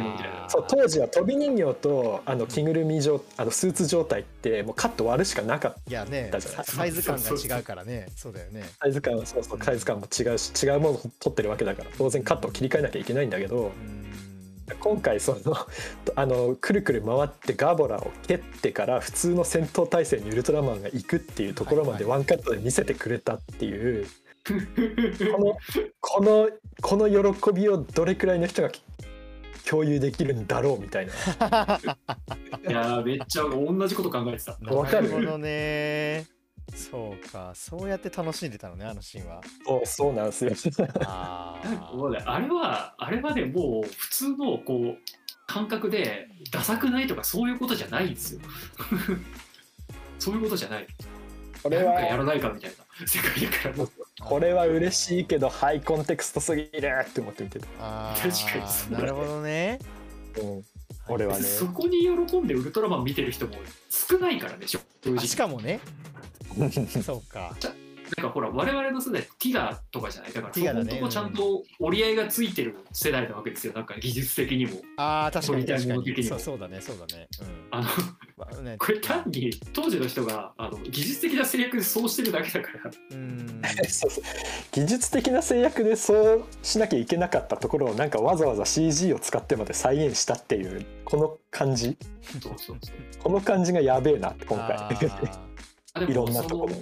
[0.49, 8.09] そう当時は飛び人形とあの着ぐるみ状あのスーツ状態ってもうカット割るしかなかったいやねだじゃないササイズ感が違うからね。
[8.16, 8.64] そうだよね。
[8.81, 13.57] サイズ感はそうそうサイズ感も違うし違うものを撮ってるわけだから当然カットを切り替えなきゃいけないんだけど。
[13.57, 14.09] うん
[14.81, 15.57] 今回その
[16.16, 24.07] あのくるくる回ってガボラを蹴ってから普通の戦闘態勢にウルトラマンが行くっていうところまでワンカットで見せてくれたっていう、
[25.33, 25.57] この
[26.00, 26.50] この
[26.81, 28.70] この喜びをどれくらいの人が
[29.68, 31.12] 共有できるんだろうみたいな。
[32.66, 34.59] いやーめっちゃ同じこと考えてた。
[34.74, 36.38] わかるほどね
[36.74, 37.52] そうか。
[37.54, 39.40] そうやって楽しんでたのねあのシーンは。
[39.66, 40.52] そうそうなんですよ。
[41.04, 41.61] あ
[41.94, 42.22] もうね。
[42.24, 44.98] あれはあれはねもう普通のこう
[45.46, 48.40] 感覚でダサくないとかそういうことじゃないんですよ。
[50.18, 50.87] そういうことじゃない。
[51.62, 53.07] これやるかやらはないかみたいな。
[53.07, 53.90] 世界だからもう。
[54.20, 59.04] これは嬉しいけどハイコンテクストすぎるって思って見てた、あー確かにそうだね。
[59.04, 59.78] なるほどね。
[60.42, 60.64] うん、
[61.09, 61.44] 俺はね。
[61.44, 63.54] そこに喜んでウルトラマン見てる人も
[63.88, 65.16] 少ないからね正直。
[65.16, 65.81] あしかもね
[67.02, 67.54] そうか。
[68.16, 70.32] なんかほら我々の世代ティガとかじゃない？
[70.32, 70.92] だからティガだね。
[70.92, 74.80] そこんとこちゃんと折り合いがついてる世代なわけですよなんか技術的にも。
[74.96, 76.12] あー確かに確かに。
[76.14, 76.28] にも。
[76.30, 77.28] そうそうだねそうだね。
[77.42, 77.48] うん。
[77.70, 77.88] あの
[78.38, 78.76] まあね。
[78.80, 82.90] これ単に当時の人があの技術的な制約でそうしてるだけだから。
[83.11, 83.62] うん。
[83.87, 84.24] そうそう。
[84.72, 91.98] 技術的な制約でそうしなきゃいけなかったところをなんかわざわざ CG を使ってまで再現したっていうこの感じ。
[92.42, 92.96] そうそうそう。
[93.22, 95.47] この感じがやべえなって今あ回ー
[95.94, 96.74] あでいろもそのんなところ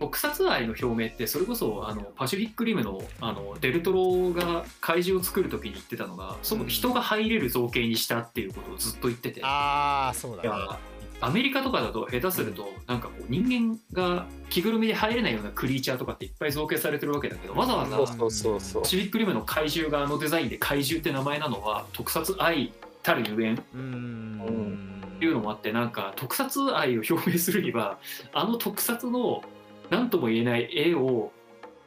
[0.00, 9.40] 特撮愛の表明ってそれこそあのパシフィックリムのあのデルトロが怪獣を作る時に言ってたのがその人が入れる造形にしたっていうことをずっと言ってて。
[9.42, 10.48] あーそうだね。
[10.48, 10.78] いや
[11.20, 18.82] アメリカとかだと下手するとなんかこう人間が着ぐるみで入れないようなクリーチャーとかっていっぱい造形されてるわけだけどわざわざそうそうそうそう。
[18.82, 23.54] パシフィックリムの怪獣があのデザインで怪獣って名前なのは特撮愛たるゆえん。
[23.56, 27.98] っうんていうのもあってなんか特撮愛を表明するには
[28.32, 29.42] あの特撮の
[29.90, 31.32] 何とも言えない絵を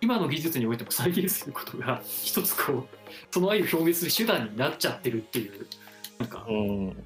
[0.02, 2.88] 今の技術においても再現することが一つこう
[3.32, 5.66] その愛を表明する手段になっちゃってるっていう
[6.20, 7.04] なんかうん。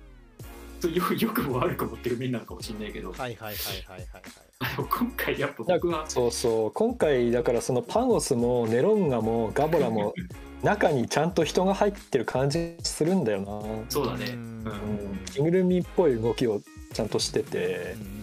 [0.89, 4.21] よよくも悪く持ってる面なのかもしれないけどはいはいはいはいはい。
[4.59, 6.71] はい今回やっぱ僕はそうそう。
[6.71, 10.13] 今回だからそのパンオスもネロンガもガボラも
[10.63, 14.25] 中にちゃんと人が入ってる感じするんだよな、そうだね。
[14.29, 14.37] うん。
[14.37, 14.69] うんう
[15.13, 16.61] ん、着ぐるみっぽい動きを
[16.93, 17.95] ちゃんとしてて。
[17.95, 18.21] うんうんうん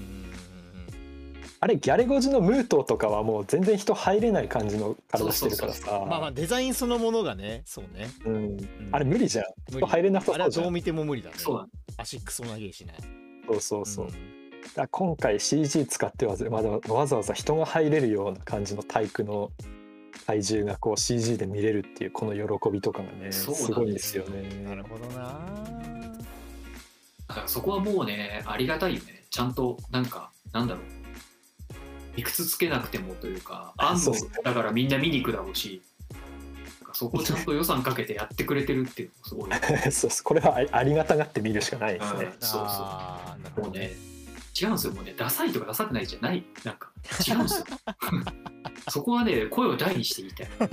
[1.60, 6.04] あれギャレゴジのムートとかはもう全然人入れない感じの体してるからさ。
[6.08, 8.08] まあまあデザインそのものがねそうね。
[8.24, 8.34] うん。
[8.34, 8.58] うん。
[8.92, 9.44] あれ無理じゃん。
[9.72, 10.52] 無人入れなさあれはそう。
[10.52, 11.34] じゃどうん見ても無理だね。
[11.36, 11.70] そうだね。
[11.96, 12.94] 足クソ長いしね。
[13.48, 14.10] そうそうそう、ん。
[14.76, 19.50] だ今回 CG 使ってわざわざわざわざ人が入れるような感じの体育の
[20.26, 24.88] 体重がこう CG で見れるっていうこの喜びとかがねすごいんですよなるね。
[24.88, 25.46] ほどな。
[27.28, 29.24] だからそこはもうねありがたいよね。
[29.30, 30.84] ちゃんとなんかなんだろう。
[32.16, 34.14] 理屈つけなくてもというか安そう。
[34.14, 35.82] 藤だからみんな見に行くだろうし
[36.92, 39.50] そこちゃんと予算かけてやってくれてるっていうのもすごい、
[39.92, 40.24] そうそう。
[40.24, 42.24] これはありがたがって見るしかないですね。
[42.24, 42.32] うん。
[42.40, 43.60] そうそう。
[43.62, 43.92] もうね
[44.60, 44.92] 違うんですよ。
[44.92, 46.44] もうねダサいとかダサくないじゃない。
[46.64, 46.90] なんか
[47.26, 47.66] 違うんですよ。
[48.90, 50.48] そこはね声を大にして言いたい。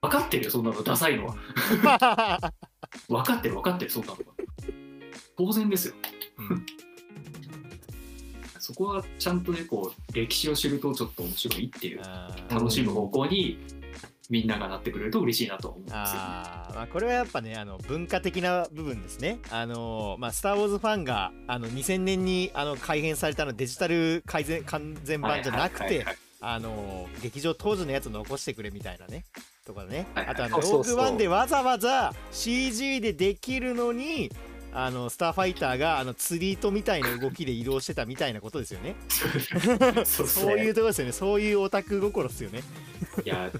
[0.00, 0.82] 分かってるよそんなの。
[0.82, 1.36] ダサいのは。
[3.08, 4.20] 分かってる分かってるそんなのは。
[5.36, 5.94] 当然ですよ。
[6.50, 6.66] うん。
[8.58, 12.02] そこはちゃんとねこう歴史を知るとちょっと面白いっていう
[12.48, 13.58] 楽しむ方向に
[14.30, 19.38] みんながなってくれると嬉しいなと思うんですよ、あーまあ、これはやっぱねあの文化的な部分ですね。
[19.50, 26.06] あのまあ、スター・ウォーズファンがあの2000年にあの改編されたのデジタル改善完全版じゃなくて
[27.22, 29.24] 劇場当時のやつ残してくれみたいなね
[29.66, 34.30] とかね、はいはいあとあのローグワンでわざわざ CG でできるのに
[34.74, 38.96] あのスターファイターがあの釣り糸みたいな動きで移動してたみたいなことですよね。
[40.04, 41.12] そうそういうところですよね。
[41.12, 42.62] そういうオタク心ですよね。
[43.24, 43.52] いや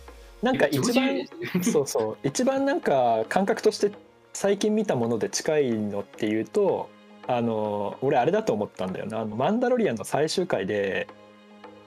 [0.45, 1.27] なんか一番
[1.65, 2.19] そうそう。
[2.23, 3.91] 一番なんか感覚として
[4.35, 6.91] 最近見たもので近いのっていうと
[7.27, 9.21] あの俺あれだと思ったんだよな。
[9.21, 11.09] あのマンダロリアンの最終回で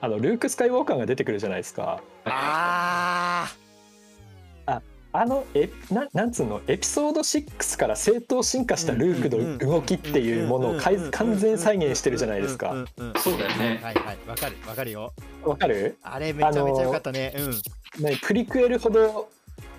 [0.00, 2.00] あのルーク・スカイウォーカーが出てくるじゃないですか。
[2.24, 3.48] あ
[5.12, 12.84] あのえななんつうのエピソード6から正当進化したルークの動きっていうものをかい完全再現してるじゃないですか
[13.16, 15.12] そうだよねはいはいわかるわかるよ。
[15.44, 17.32] わかるあれめちゃめちゃ良かったね。
[17.36, 18.04] うん。
[18.04, 19.30] ねプリクエルほど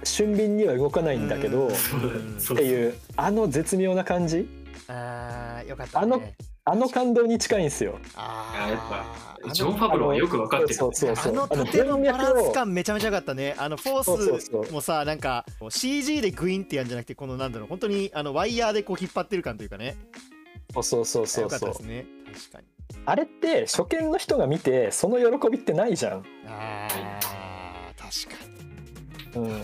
[0.03, 4.47] 俊敏には動かないんだけど、うんっていうあの絶妙な感じ
[4.89, 6.03] ああよかった、ね。
[6.03, 6.21] あの
[6.65, 7.99] あの感動に近いんですよ。
[8.15, 13.55] あやっあぱジョン・ファブローはよく分かってるそうそうそうあの縦のバランス感めちゃめちゃ良かったね。
[13.57, 19.95] あのフォそうそうーそうスもさなんか CG でグインってやるんじゃなくてこのなんだろう本当にあのワイヤーでこう引っ張ってる感というかね。
[20.73, 22.05] そうそうそうそ良うそうかったですね。
[22.33, 22.67] 確かに。
[23.05, 29.47] あれって初見の人が見てその喜びってないじゃん、ああ確かに。
[29.47, 29.61] うん、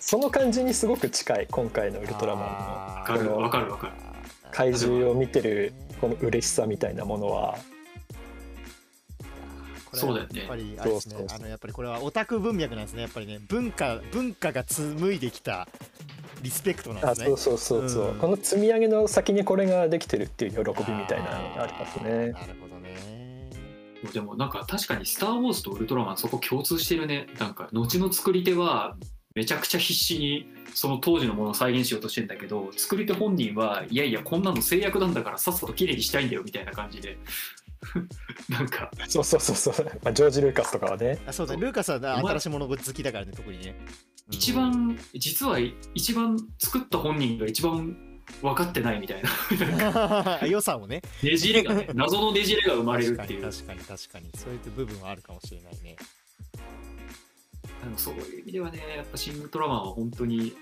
[0.00, 4.07] その感じにすごく近い今回のウルトラマンのわかるわかるわかる
[4.58, 7.56] 怪獣を見てるこの嬉しさみたいなものは。
[9.84, 10.40] これそうだよね。
[10.40, 11.26] やっぱりあれですね。
[11.30, 13.02] あのやっぱりこれはオタク文脈なんですね。
[13.02, 15.68] やっぱりね文化文化が紡いできた
[16.42, 17.26] リスペクトなんですね。
[17.26, 18.18] あそうそうそうそう、うん。
[18.18, 22.32] この積み上げの先にこれができてるっていう喜びみたいなのがありますね。
[22.32, 23.50] なるほどね。
[24.12, 27.28] でもなんか確かに「スター・ウォーズ」と「ウルトラマン」そこ共通してるね。
[27.38, 28.96] なんか後の作り手は
[29.38, 37.16] めちゃくちゃ必死にその当時のものを再現しようとしてんだけど作り手本人はいやいやこんなの制約なんだからさっさと綺麗にしたいんだよみたいな感じで。
[38.50, 38.90] なんか。
[39.06, 41.20] そうそうそうそう、まあ、ジョージ・ルーカスとかはね。
[41.24, 43.76] あそうだルーカスは新しいもの好きだからね特にね。
[44.28, 45.60] 一番実は
[45.94, 47.96] 一番作った本人が一番
[48.42, 50.40] 分かってないみたいな。
[50.42, 51.00] うん予算をね。
[51.22, 53.42] ねじれがね謎のねじれが生まれるっていう。
[53.42, 54.30] 確かに確かに確かに。
[54.34, 55.94] そういう部分はあるかもしれないね
[57.82, 60.54] でもそういう意味ではねやっぱ「シン・ウルトラマン」は本当に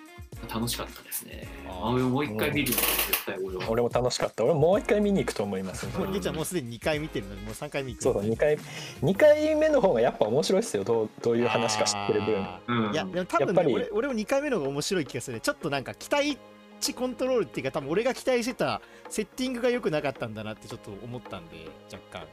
[0.52, 1.48] 楽しかったですね。
[1.68, 3.70] あ俺もう一回見るの絶対俺は。
[3.70, 4.44] 俺も楽しかった。
[4.44, 8.14] 俺もう一回見に行くと思います、もうりえちゃんもうすでに2回見てるのにもう3回見に行くそう。
[8.14, 8.58] だ2回
[9.02, 10.84] 2回目の方がやっぱ面白いですよ。
[10.84, 12.42] どうどういう話か知ってる分。
[12.42, 12.90] あうん。
[12.90, 13.74] ーいやでも多分、ね、やっぱり。
[13.74, 16.38] 俺俺も2回目の方が面白い気がするちょっとなんか期待
[16.80, 22.26] 値コントロールっていうか多分俺が期待してたセッティングが良くなかったんだなってちょっと思ったんで若干、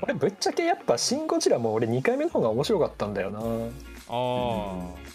[0.00, 3.40] これぶっちゃけやっぱ「シン・ゴジラ」も俺2回目の方が面白かったんだよな。
[3.40, 3.42] あ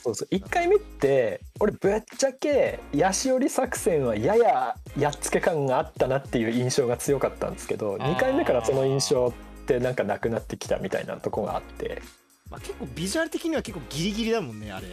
[0.03, 0.27] そうそう。
[0.31, 8.15] 1回目って俺ぶっちゃけヤシオリ作戦はやややっつけ感があったなっていう印象が強かったんですけどあー。
[8.15, 9.31] 2回目からその印象っ
[9.65, 12.01] てなんかなくなってきたみたいなとこがあって、
[12.49, 14.87] まあ、結構ビジュアル的には結構ギリギリだもんねあれ。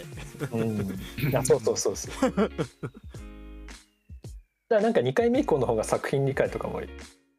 [0.53, 0.81] うん、
[1.29, 2.31] いやそうそうそうそう。
[2.31, 2.51] だか
[4.68, 6.81] らなんか2回目以降の方が作品理解とかも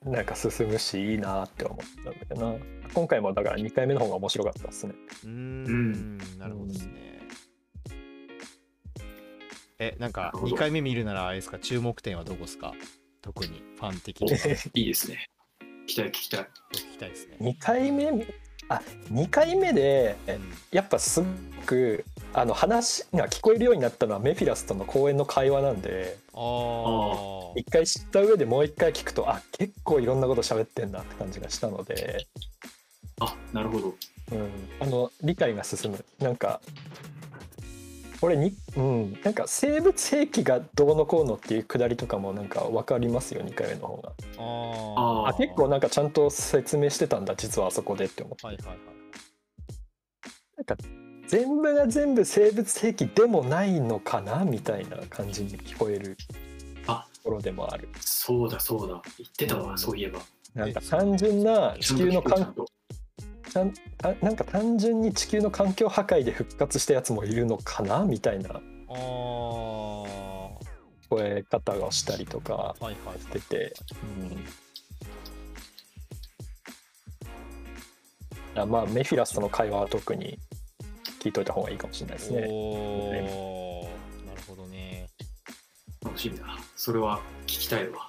[0.05, 2.59] なんか進むしいいなって思ったんだけどな。
[2.93, 4.93] 今回もだから2回目の方が面白かったですね。
[5.23, 6.17] うーん。
[6.37, 7.19] なるほどですね。
[9.79, 10.55] えなんかなるほど。
[10.55, 11.59] 2回目見るならあれですか？
[11.59, 12.73] 注目点はどこですか？
[13.21, 14.31] 特にファン的おに。
[14.33, 15.27] 聞 いいですね。
[15.85, 16.47] 聞きたい聞きたい。
[16.71, 17.37] きたいですね。
[17.41, 18.05] 2回目？
[18.67, 20.39] あ2回目でうん。
[20.71, 21.27] やっぱすご
[21.65, 26.17] くあの話が聞こえるようになったのはメフィラスとの公演の会話なんで
[27.55, 32.27] 一回知った上でもう一回聞くとあ結構いろんなこと喋ってんなって感じがしたので、
[33.21, 33.93] あなるほど。
[34.31, 34.49] うん、
[34.81, 36.05] あの理解が進む。
[36.19, 36.59] なんか
[38.19, 44.11] これに、うん、なんか生物兵器がどうのこうのっていうくだりとかもなんか分かりますよ2回目の方が。
[44.37, 48.45] あああ結構なんかちゃんと説明してたんだ実はあそこでって思って。
[48.45, 48.77] はいはいはい。
[50.57, 50.77] なんか
[51.27, 56.17] 全部が全部生物兵器でもないのかなみたいな感じに聞こえる
[56.87, 57.89] あところでもある。
[57.99, 59.01] そうだそうだ。
[59.17, 59.77] 言ってたわ、うん。
[59.77, 60.19] そういえば。
[60.53, 62.65] なんか単純な地球の環と。
[63.51, 68.59] ちゃんたなんか単純に地球の環境破壊で復活したやつもいるのかなみたいなあ
[68.89, 70.59] あは
[71.09, 72.75] 声方をしたりとか
[73.17, 73.73] してて、
[78.55, 80.37] うん、あまあメフィラスとの会話は特に
[81.25, 82.41] 聞いといた方がいいかもしれないですね。
[82.41, 82.51] なる
[84.47, 85.07] ほどね。
[86.03, 86.45] 楽しみだ。
[86.75, 88.07] それは聞きたいわ。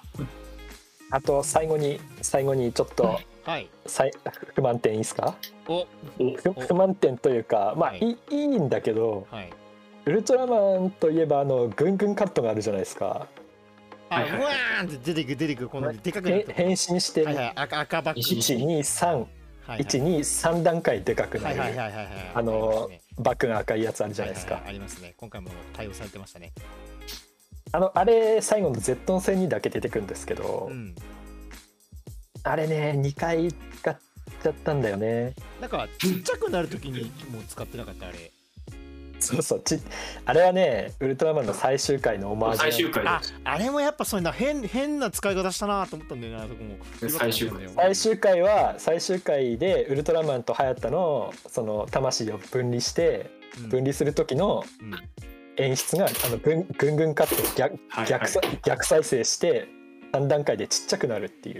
[1.09, 3.69] あと最後に最後にちょっとはい。
[3.87, 4.11] さい
[4.53, 5.35] 不満点いいですか？
[5.67, 5.73] お。
[5.77, 5.87] お。
[6.35, 8.01] 不不満点というかまあ、はい。
[8.01, 9.49] い、いいんだけどはい。
[10.05, 13.25] ウルトラマンといえばあのぐんぐんカットがあるじゃないですか。
[14.11, 17.51] あ、はいはいうわーんって出てくる出てくるこのでかくなへると変身してはいはい。
[17.55, 18.19] 赤赤バック。
[18.19, 19.27] 123はい
[19.65, 19.79] はい。
[19.81, 25.13] 123段階でかくなる、はいはいはいはいはいあのねバックが赤いやつあるじゃないですか、はははありますね。
[25.17, 26.53] 今回も対応されてましたね。
[27.71, 30.95] あのあれ最後の Z 戦にだけ出てくるんですけど、うん。
[32.43, 33.97] あれね2回使っ
[34.41, 35.33] ちゃったんだよね。
[35.59, 38.31] なんかちっちゃくなるときにもう使ってなかったあれ
[39.19, 39.61] そうそう。
[39.61, 39.79] ち
[40.25, 46.77] あれはねウルトラマンの最終回のオマージュ最終回でああれもやっぱそういうな変変な使い方したなと思ったんだよなあそこも。
[47.09, 47.69] 最終回。
[47.75, 53.31] 最終回は最終回でウルトラマンとハヤタのその魂を分離して
[53.63, 53.69] うん。
[53.69, 54.93] 分離する時のうん。
[55.59, 59.67] 演出があのぐんぐんぐんカット逆はい逆さ逆再生して
[60.13, 61.53] 3段階でちっちゃくなるってい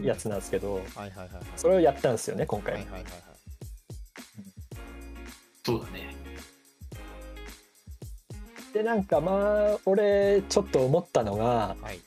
[0.00, 0.74] うやつなんですけど。
[0.74, 1.44] はいはいはいはい。
[1.56, 3.12] それをやったんですよね今回、はいはいはいはい
[5.64, 6.14] そうだね。
[8.72, 12.00] でなんかまあ俺ちょっと思ったのがはい。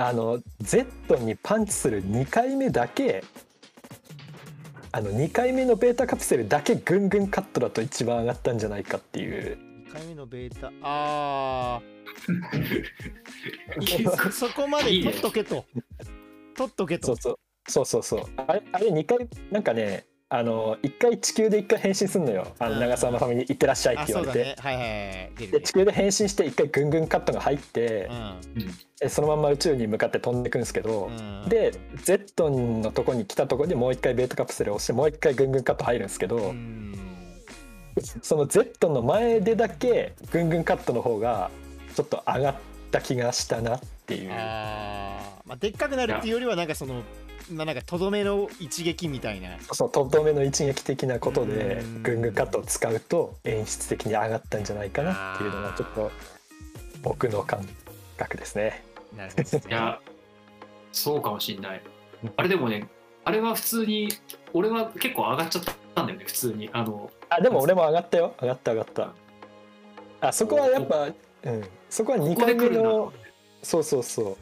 [0.00, 3.24] あの Z にパンチする2回目だけ
[4.92, 9.58] あの2回目のベータカプセルだけぐんぐんカットだと一番上がったんじゃないかっていう。
[9.88, 14.30] 2回目のベータあー。
[14.30, 15.64] そ そこまで取っとけと。
[16.56, 17.08] 取っとけと。
[17.08, 17.38] そうそう。
[17.68, 18.22] そうそうそう。
[18.36, 22.48] あれあれ2回なんかねあの1回地球で1回変身すんのよ。
[22.58, 22.80] あのうん。
[22.80, 28.10] 長澤まさみに「行ってらっしゃい」っあて言われて、ねはいはいで地球で変身して1回ぐんぐんカットが入って、
[29.00, 31.16] でそのまんま宇宙に向かって飛んでいくんですけど、うん。
[31.16, 31.72] うんで
[32.02, 36.94] Z のとこに来たところでもう一回ベータカプセルを押してもう一回ぐんぐんカット入るんですけど、うん。
[38.20, 41.50] その Z の前でだけぐんぐんカットの方が
[41.96, 42.54] ちょっと上がっ
[42.90, 44.30] た気がしたなっていう。
[44.32, 45.48] あー。
[45.48, 47.02] まあでっかくなるっていうよりはなんかその
[47.52, 49.58] まあなんかとどめの一撃みたいな。
[49.72, 52.02] そのとどめの一撃的なことでうん。
[52.02, 56.10] ぐんぐんカットを使うと演出的に上がったんじゃないかなっていうのがちょっと
[57.02, 57.66] 僕の感
[58.16, 58.84] 覚ですね。
[59.16, 59.62] なるほどですね。
[59.68, 60.00] いや
[60.92, 61.82] そうかもしんない。
[62.36, 62.88] あれでもね
[63.24, 64.08] あれは普通に
[64.52, 65.64] 俺は結構上がっちゃっ
[65.94, 66.70] たんだよね普通に。
[66.72, 68.34] あのあでも俺も上がったよ。
[68.40, 69.14] 上がった上がった。
[70.20, 71.08] あそこはやっぱ、
[71.44, 73.12] うん、そこは2ここで回目の
[73.62, 74.36] そうそうそう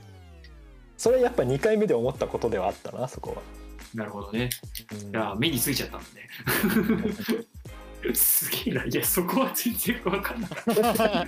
[0.97, 3.43] それやっぱ2回目で思ったことではあったなそこは。
[3.95, 4.51] なるほどね。
[4.93, 5.11] うん。
[5.11, 7.45] いや目についちゃったんだね。
[8.15, 8.85] すげえな。
[8.85, 10.75] いやそこは全然分かんなかっ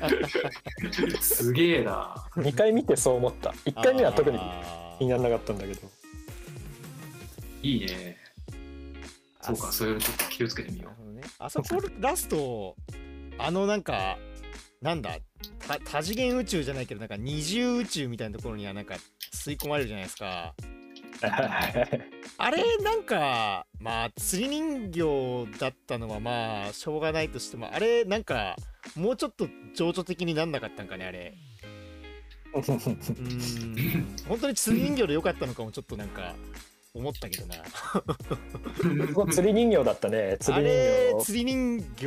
[0.07, 2.29] たすげえな。
[2.37, 3.51] 2回見てそう思った。
[3.65, 4.39] 1回目は特に
[4.99, 5.81] 気にならなかったんだけど。
[7.63, 8.17] いいね。
[9.41, 9.85] そうかそ。
[9.87, 11.23] れをちょっと気をつけてみよなるほどね。
[11.39, 12.77] あそこラスト
[13.39, 14.19] あのなんか
[14.81, 15.21] なんだた
[15.85, 18.97] 多次元宇宙じゃないけどなんか二重宇宙みたいなところにはなんか
[19.33, 20.55] 吸い込まれるじゃないですか。
[22.39, 28.57] あれなんかまあ釣り人形だったのはまあしょうがないとしてもあれなんか
[28.95, 31.35] もうちょっと情緒的になんなかったんかねあれ。
[32.55, 34.17] うーん。
[34.29, 36.35] 本当に釣り人形でよかったのかもちょっとなんか
[36.95, 37.57] 思ったけどな。
[39.33, 41.25] 釣り人形だったね釣ありれ人形。
[41.25, 42.07] 釣り人形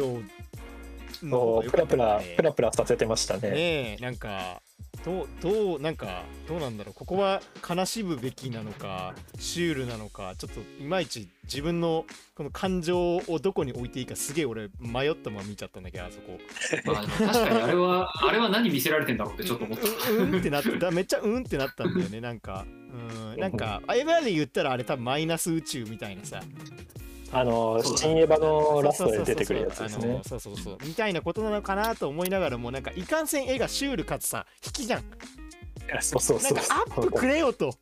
[1.24, 3.49] のプラプラプラプラさせてましたね。
[3.49, 4.61] ねえなんか
[5.05, 6.93] どうどうなんかどうなんだろう。
[6.93, 12.05] ここは悲しむべきなのかシュールなのかちょっといまいち自分の
[12.36, 16.39] この感情をどこに置いていいかすげえ俺迷ったまま見ちゃったんだけどあそこ。
[16.86, 20.11] まあ、確かにあれはあれは何見せられてんだろうってちょっと思った。
[20.11, 22.65] ううんってなってだめっちゃうんってなったんだよねなんか。
[22.67, 26.41] うんなんかエヴァで言ったらあれ多分マイナス宇宙みたいなさ
[27.34, 30.21] あの新エヴァのラストで出てくるやつですね。
[30.27, 35.03] そうそうそうみたいなことなのかなと思いながらもなんかいかんせん絵がシュールかつさ引きじゃん
[36.01, 37.73] そうそうそうなんかアップくれよと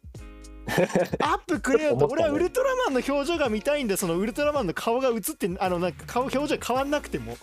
[1.20, 7.38] アップくれよと俺はウルトラマンの表情が見たいんでそのウルトラマンの顔が映ってあのなんか顔表情変わんなくても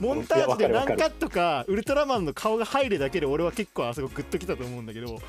[0.00, 5.20] モンタージュで何カットかウルトラマンの顔が入るだけで俺は結構あそこグッときたと思うんだけどこ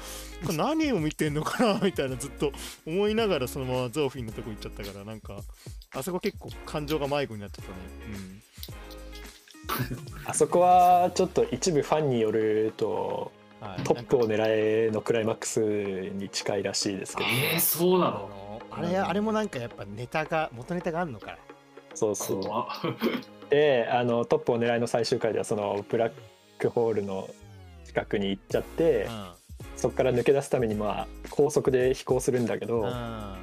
[0.49, 2.51] れ何を見てんのかなみたいなずっと
[2.87, 5.41] 思いながらそのままゾーフィンのとこ行っちゃったからなんか
[5.93, 7.77] あそこ結構感情が迷子になっちゃったね。
[10.25, 13.83] あそこはちょっと一部ファンによるとはい。
[13.83, 18.19] トップを狙えのクライマックスに近いらしいですけど、えー、そうなあの？
[18.19, 21.37] のあれあれもなんかやっぱネタが元ネタがあるのか。
[21.93, 22.41] そうそう
[23.51, 26.11] であのトップを狙いの最終回ではそのブラッ
[26.57, 27.29] クホールの
[27.85, 29.35] 近くに行っちゃって、ら
[29.75, 32.87] そこから抜け出すためにまあ高速で飛行するんだけど、うん。
[32.87, 33.35] うん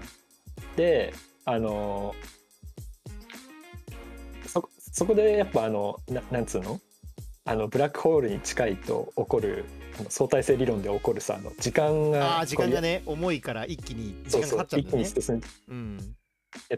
[0.76, 1.12] で
[1.44, 2.14] あの
[4.46, 6.80] そそこでやっぱあのななんつうの？
[7.44, 9.64] あのブラックホールに近いと起こる
[10.08, 15.04] 相対性理論で起こるさあの時間が時間がねね重いから一気に時そう間かかっちゃうんだよね。
[15.04, 15.98] 進んうん。
[15.98, 16.04] で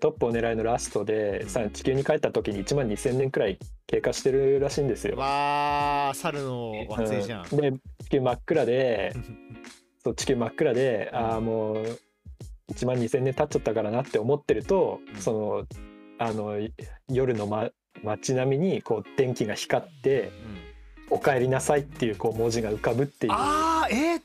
[0.00, 5.16] トップを狙いのラストでさ地球に帰った時に1万2,000年くらい経過してるらしいんですよ。
[5.16, 7.46] わあ猿の惑星じゃん。
[7.50, 7.60] うん。
[7.60, 7.72] で
[8.04, 9.14] 地球真っ暗で
[10.02, 11.76] そう地球真っ暗でああもう
[12.72, 15.20] 1万2,000年経っちゃったからなって思ってると、うん。
[15.20, 15.66] その
[16.18, 16.72] あのい
[17.08, 17.70] 夜の、ま、
[18.02, 20.22] 街並みにこう電気が光って
[21.10, 23.32] うん「おかえりなさい」っていうこう文字が浮かぶっていう。
[23.32, 24.20] ああえー、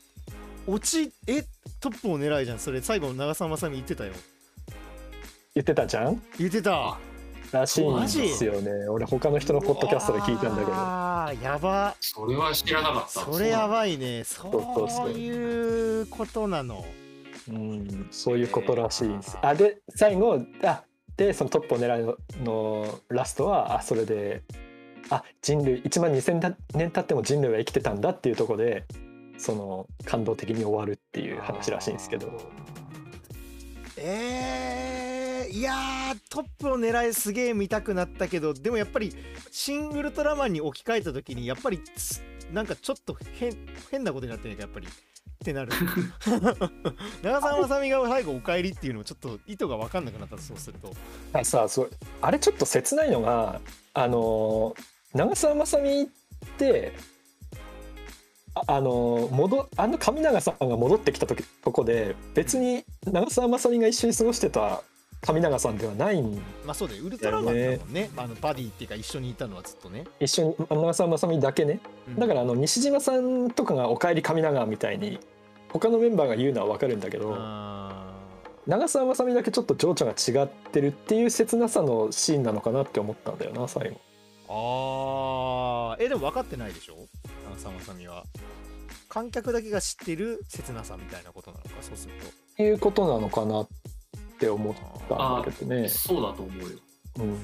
[0.66, 1.44] 落ちえ
[1.80, 2.58] トップを狙いじゃん。
[2.58, 4.12] それ最後長澤まさみ言ってたよ
[5.56, 6.22] 言ってたじゃん？
[6.38, 6.98] 言ってた。
[7.50, 8.70] らしいんマジですよね。
[8.90, 10.72] 俺他の人のポッドキャストで聞いたんだけど。
[10.74, 11.96] ああやば。
[11.98, 13.20] それは知らなかった。
[13.20, 14.24] それやばいね。
[14.24, 16.84] そういうことなの。
[17.48, 19.38] うんそういうことらしいんです。
[19.40, 20.82] あで最後あ
[21.16, 24.42] でそのトップを狙いののラストはあそれで
[25.08, 28.84] あ人類1万2,000年経っても人類は生きてたんだっていうところで
[29.38, 32.30] その感動的に終わるっていう話らしいんですけど。
[33.98, 34.65] えー、
[35.50, 39.12] いやトップを狙いすげえ見たくなったけどでもやっぱり
[39.50, 41.80] 「シン・ウルトラマン」に置き換えた時にやっぱり
[42.52, 43.56] なんかちょっと変
[43.90, 44.86] 変なことになってないかやっぱり。
[44.86, 45.70] ってなる。
[47.22, 50.92] 長澤まさみが最後「おかえり」っていうのもちょっと意図が分かんなくなったそうすると。
[51.32, 51.90] あさあそう。
[52.22, 53.60] あれちょっと切ないのが
[53.94, 54.74] あの
[55.14, 56.08] 長澤まさみっ
[56.58, 56.94] て
[58.54, 64.82] ああの戻あの上永さんが戻ってきた時とこで別に長澤まさみが一緒に過ごしてた
[65.26, 68.10] 上永さんではないんまあそうだよウルトラマンだもんね。
[68.16, 71.80] あのバディっていうか一緒にいたのはずっとね、一緒に長澤まさみだけね。
[72.08, 72.16] うん。
[72.16, 75.18] だからあの西島さんとかが「おかえり上永」みたいに
[75.68, 78.14] 他のメンバーが言うのは分かるんだけどあ
[78.66, 84.00] 長澤まさみだけちょっと情緒が違ってるっていう切なさのシーンなのかなって思ったんだよな最後。
[84.48, 86.04] ーあー。
[86.04, 86.94] えでも分かってないでしょ？
[87.52, 88.24] 長澤まさみは。
[89.08, 91.70] 観客だけが知ってる切なさみたいなことなのか？
[91.80, 92.26] そうすると。
[92.26, 93.66] っていうことなのかな
[94.36, 94.74] って思っ
[95.08, 95.88] たんだけどね。
[95.88, 96.78] そうだと思うよ。
[97.20, 97.38] うん。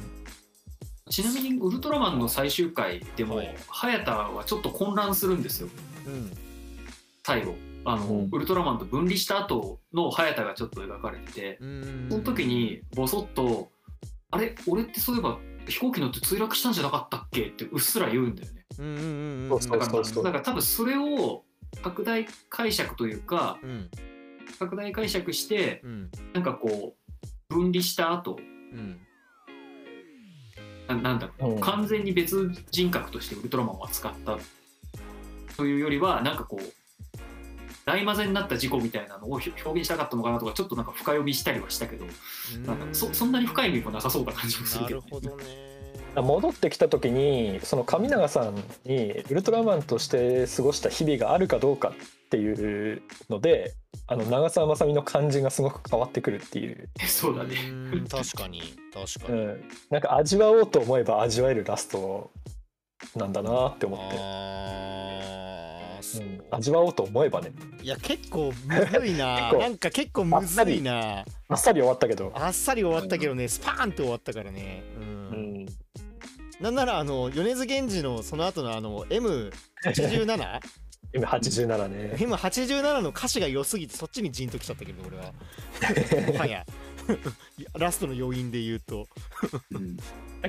[1.10, 3.56] ちなみにウルトラマンの最終回でも、はい。
[3.68, 5.68] 早田はちょっと混乱するんですよ。
[6.06, 6.30] うん。
[7.24, 7.54] 最後。
[7.84, 8.28] あの、うん。
[8.30, 12.06] ウルトラマンと分離した後の早田がちょっと描かれててうん。
[12.10, 13.70] その時にボソッと
[14.30, 14.54] 「あれ？
[14.66, 18.64] 俺ってそういえば飛行機乗って墜落したんじゃなかったっけ?」ってうっすら言うんだよね。
[18.78, 19.02] うんうんうん
[19.44, 19.48] うん。
[19.48, 20.24] そうそうだからそう。
[20.24, 21.44] だから多分それを
[21.82, 23.90] 拡大解釈というかうん
[24.58, 26.10] 拡大解釈してうん。
[26.32, 26.94] なんかこ
[27.50, 28.38] う分離した後
[28.72, 29.00] うん。
[30.88, 31.60] ななんだろう、うん。
[31.60, 34.38] 完全に別人格としてウルトラマンを扱った。
[35.56, 36.72] というよりはなんかこう
[37.84, 42.06] 大混ぜになった事故みたいなのを表現したかったのかなとかちょっとなんか深読みしたりはしたけど
[42.64, 45.44] なんかそそんなに深い意味もなさそうな感じもするなけど、るほどね。
[46.14, 51.92] 戻ってきた時にその上永さんにウルトラマンとして過ごした日々があるかどうかっ
[52.32, 53.74] ていうので
[54.06, 57.56] あの長澤まさみの感じがすごく変わってくるっていう、そうだね。
[57.68, 58.62] うん確かに
[58.92, 59.38] 確かに。
[59.38, 62.30] うん、なんか味わおうと思えば味わえるラスト
[63.14, 66.22] なんだなって思って、あう。
[66.22, 67.52] うん、味わおうと思えばね。
[67.82, 69.36] いや結構むずいな。
[69.50, 71.24] 結構なんか結構むずいな。
[71.48, 74.82] あっさり終わったけど、あっさり終わったけどねスパーンって終わったからね。
[74.96, 75.64] ううん。
[75.64, 75.66] ん、
[76.60, 80.60] なんならあの米津玄師のその後のあの M87
[81.14, 82.14] 今87ね。
[82.16, 85.32] M87 の歌詞が良すぎてそっちにジンときちゃったけど俺は。
[86.32, 86.64] も はや。
[87.78, 89.08] ラストの要因で言うと。
[89.72, 89.96] うん。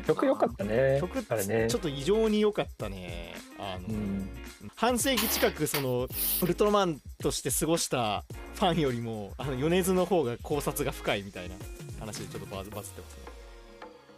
[0.05, 0.99] 曲良かったね。
[1.01, 1.67] 曲あれね。
[1.69, 3.35] ちょっと異常に良かったね。
[3.59, 4.29] あの、うん
[4.75, 6.07] 半世紀近くその
[6.41, 8.23] ウルトラマンとして過ごした
[8.55, 11.55] ファンよりもあの米津の方が考察が深いみたいな
[11.99, 13.19] 話でちょっとバズバズってますね。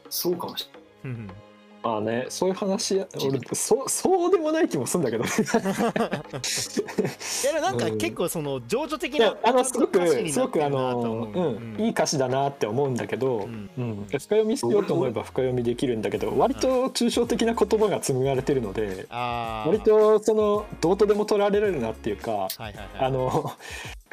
[0.09, 0.69] そうかもし
[1.03, 1.19] れない。
[1.19, 1.33] うんま
[1.87, 5.27] あねそういう話俺そうそうでもない気もするんだけど い
[7.53, 13.69] やなんかうん結構その情緒的なあのすごくすごくあのなと思ううん、いい歌詞だなって思うんだけど、うん。
[13.77, 22.87] うん、深読みしようと思えば深読みできるんだけど割と抽象的な言葉が紡がれてるので割とそのどうとでも取られるなっていうかはいはいはい。
[22.99, 23.51] あの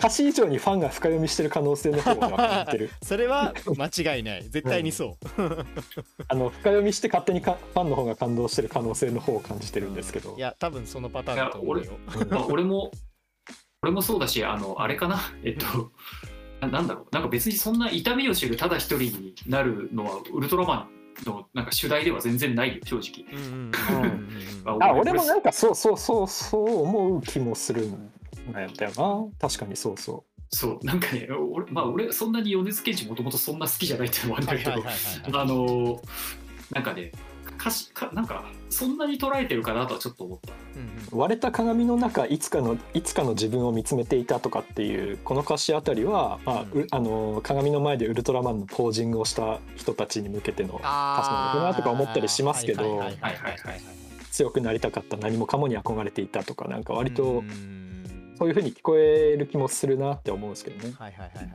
[0.03, 2.91] 歌詞以上にファンが深読みしてる可能性の方が感じてる。
[3.03, 4.43] それは間違いない。
[4.43, 5.43] 絶対にそう、
[6.27, 10.35] あの深読みして勝手にかファンの方が感動してる可能性の方を感じてるんですけど。
[10.37, 11.93] いや多分そのパターンだと思うよ。
[12.29, 12.91] まあ、俺も
[13.83, 15.21] 俺もそうだしあのあれかな？
[15.45, 15.93] えっと
[16.61, 17.07] ななんだろう。
[17.13, 20.89] なんか別にそんな痛みを知るただ一人になるのはウルトラマ
[21.25, 23.25] ンのなんか主題では全然ないよ正直。
[23.33, 28.13] うんうんうんうんうんあ俺もなんかそうそうそうそう思う気もするん
[28.53, 29.49] だよな。
[29.49, 30.25] 確かにそうそ
[30.55, 36.03] そうなんかね俺,、まあ、俺そんなに米津玄師もともとそんな好きじゃないっていうのもあるんだけど、あの
[36.73, 37.13] なんかね
[37.59, 40.53] 歌詞かなんかそんなに捉えてるかなとはちょっと思った。
[40.77, 40.89] うんうん。
[41.13, 46.83] う割れた鏡の中いつかのいつかの自分を見つめていたとかっていうこの歌詞あたりは、まあうん。
[46.83, 53.03] うあの鏡の前でウルトラマンのポージングをした人たちに向けての歌詞なのかなとか思ったりしますけど
[54.31, 57.82] 強くなりたかった何もかもに憧れていたとかなんか割とうん
[58.43, 60.93] そういう風に聞こえる気もするなって思うんですけどね。
[60.99, 61.51] はいはいはいは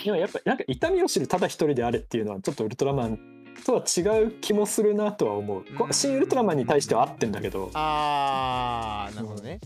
[0.00, 0.04] い。
[0.04, 3.20] でもやっぱなんか痛みを知るただ一人であれっていうのはちょっとウルトラマン
[3.64, 5.64] とは違う気もするなとは思う。
[5.76, 7.70] こうん新ウルトラマンに対しては合ってんだけど。
[7.74, 9.60] あーなるほどね。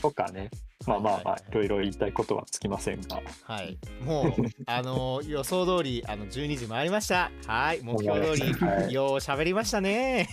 [0.00, 0.50] とかね
[0.88, 1.42] まあまあまあはい。
[1.50, 3.20] いろいろ言いたいことはつきませんが。
[3.44, 3.76] はい。
[4.02, 4.32] もう
[4.66, 7.30] あの予想通りあの12時回りました。
[7.46, 7.80] はい。
[7.82, 8.92] 目標通りはい。
[8.92, 10.28] よう喋りましたね。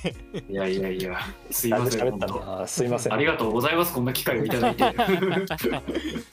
[0.50, 1.20] いやいやいや。
[1.52, 2.02] すいません。
[2.02, 2.68] 喋った本当な。
[2.68, 3.14] すいません。
[3.14, 3.94] ありがとうございます。
[3.94, 4.84] こんな機会をいただいて。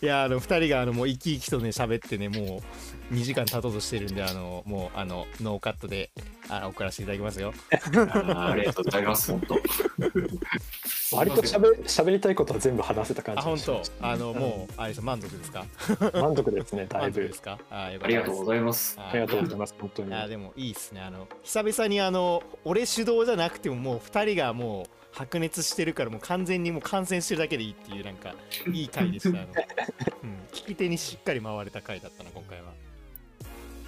[0.02, 2.62] いやあの2人があのもう生き生きとね喋ってねも
[3.10, 6.10] う2時間経とうとしてるんであのもうあのノーカットで
[6.48, 7.52] あの送らせていただきますよ。
[8.30, 9.56] あありがとうございます本当。
[11.12, 13.82] 割と喋喋りたいことは全部話せた感じあ本当
[14.12, 15.64] あのもうあれです満足ですか？
[16.12, 17.20] 満足ですねだいぶ。
[17.20, 17.58] 満足ですか？
[17.70, 18.96] あありがとうございます。
[18.98, 20.08] あありがとうございます本当に。
[20.08, 21.00] いやでもいいっすね。
[21.00, 28.34] あの久々にあの俺主導じゃなくてももう2人がもう白熱してるからもう完全にもう観戦してるだけでいいっていうなんか
[28.72, 29.38] いい回でした。
[29.40, 29.48] あの、
[30.24, 32.72] うん、聞き手にしっかり回れた回だったな今回は。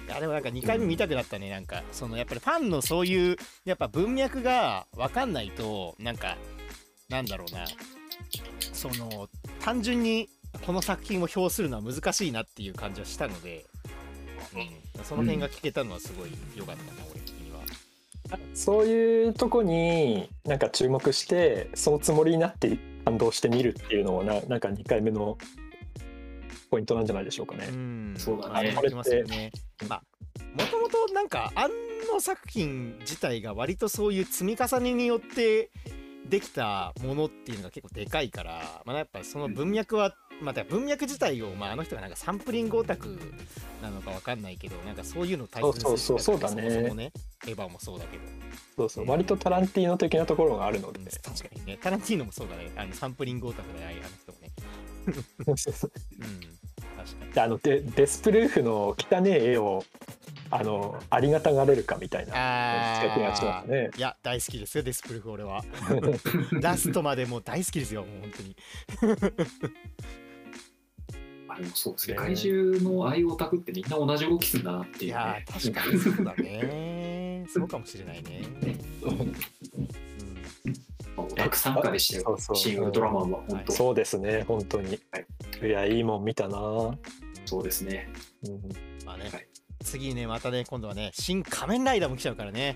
[0.07, 1.81] いやでもなんか2回目見たくなったねなんか。
[1.91, 6.37] そのやっぱりファンのそういうやっぱ文脈が分かんないとなんか
[7.09, 7.65] なんだろうな
[8.73, 9.29] その
[9.61, 10.29] 単純に
[10.65, 13.65] この作品を評するのは難しいなっていう感じはしたので、
[14.95, 17.59] うん、その辺が聞けたのはすごい良かったな、俺的には。
[18.53, 25.37] そういうとこになんか注目してそのつもりになって感動してみるっていうのもななんか2回目の
[26.71, 27.67] ポイントなんじゃないでしょうかね。
[27.67, 29.51] んそうだねありますよね。
[29.87, 30.03] まあ
[30.55, 31.67] もともとなんかあ
[32.11, 35.69] の作品自体が割とそういう積み重ねによって
[36.29, 43.19] できたものっていうのが結構でかいから、まあ、やっぱその文脈は、まあ、文脈自体を、まあ、あの人がなんかサンプリングオタク
[43.81, 46.69] なのかわかんないけどなんかそういうの大切にそうそうそうそうだね。
[46.69, 47.11] そもそもね
[47.47, 48.23] エヴァもそうだけど。
[48.75, 49.09] そうそう。
[49.09, 51.77] 割とタランティーノ的なところがあるので、うん確かにね。
[51.81, 52.71] タランティーノもそうだね。
[52.75, 54.51] あのサンプリングオタクだねあの人もね。
[56.19, 56.64] うん
[57.05, 59.83] 確かにであのデデスプルーフの汚ねえ絵を
[60.51, 63.91] あのありがたがれるかみたいなあ近くがしまーすね。
[63.97, 65.63] いや大好きですよデスプルーフ俺は。
[66.61, 68.55] ラストまでもう大好きですよもう本当に。
[71.47, 75.19] あでもそう世界中の愛オタクってみんな同じ動きするんだなっていいうね。
[75.19, 77.45] やー確かにそうだね。
[77.49, 78.41] そうかもしれないね、
[79.03, 79.33] うん。
[81.15, 82.55] まあオタク参加でしたよそうそう。
[82.55, 83.71] 新ウルトラマンは本当。
[83.71, 84.99] そうですね本当に、い、
[85.63, 86.99] やいいもん見たな、うん
[87.45, 88.09] そうですね。
[89.05, 89.47] まあね、はい。
[89.83, 92.75] 次ねまたね今度はね新仮面ライダーも来ちゃうからね。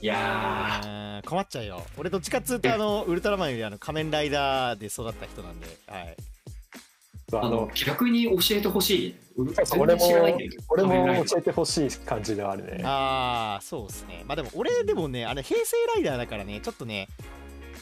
[0.00, 0.80] いや
[1.22, 1.82] うん困っちゃうよ。
[1.98, 6.16] 俺どっちかっつうとあの ウルトラマンよりあの仮面ライダーで育った人なんではい。
[7.30, 9.14] ーあの逆に教えてほしい。
[9.78, 10.06] 俺も
[10.68, 12.82] 俺も教えてほしい感じではあるね。
[12.84, 14.24] ああそうですね。
[14.26, 17.08] まあでも俺でもねあれ平成ライダーだからねちょっとね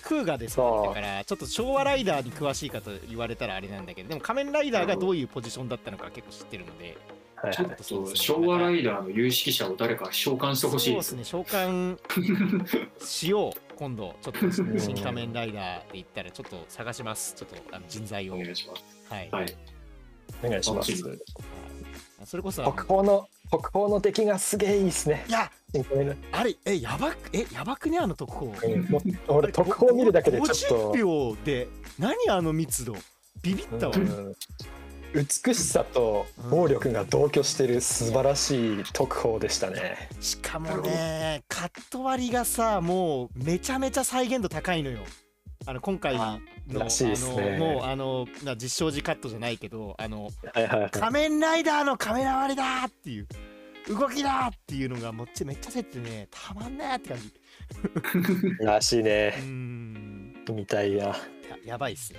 [0.03, 0.55] クーガで育っ
[0.88, 6.96] たからちょっと昭和ライダーに詳しいかと言われたらあれなんだけどでも仮面ライダーがどういうポジションだったのか結構知ってるので
[7.42, 7.82] はいはい。
[7.82, 10.94] ちょっと昭和ライダーの有識者を誰か召喚してほしい。
[10.94, 13.53] でそうですすね召喚しよう。
[13.76, 14.40] 今度ちょっと
[14.78, 17.34] 新仮面ライダーで言ったらちょっと探します。
[17.34, 18.34] ちょっとあの人材を。
[18.34, 18.82] はい、お願いします。
[19.09, 19.28] はい。
[19.30, 19.57] はい。
[20.44, 20.92] お願いします。
[22.26, 25.24] それこそ北方の北方の出来がすげえいいっすね。
[25.26, 25.32] い。
[25.32, 27.99] や新仮面ライあれえやばくえやばくね？
[27.99, 28.47] あの特報。
[28.47, 28.83] うん。
[28.85, 30.93] もう俺特報見るだけでちょっと。
[30.93, 31.68] 50、秒で
[31.99, 32.95] 何あの密度？
[33.43, 34.35] ビビったわ、うん。
[35.12, 40.09] 美しさと暴力が同居してる素晴らしい特報でしたね。
[40.21, 45.01] しかもねカット割りがさもうめちゃめちゃ再現度高いのよ。
[45.66, 46.41] あの今回の
[46.79, 47.57] らしいですね。
[47.57, 50.91] あのもうあのな実証時カットじゃないけどあのはいはいはい。
[50.91, 53.27] 仮面ライダーのカメラ割りだーっていう
[53.89, 57.33] 動きだーっていうのがもっちめっちゃせってねたまんないって感じ。
[58.64, 59.35] らしいうね。
[59.39, 60.45] ーん。
[60.51, 61.07] みたいや。
[61.07, 61.14] や
[61.64, 62.18] やばいっすね。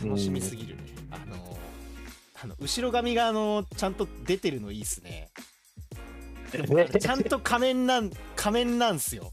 [0.00, 0.82] 楽しみすぎるね。
[1.10, 1.18] あ
[2.42, 5.28] あの後ろ髪があのちゃんと出てるのいいっすね。
[6.68, 6.88] ね。
[6.88, 9.30] ちゃんと仮面なん仮面なんすよ。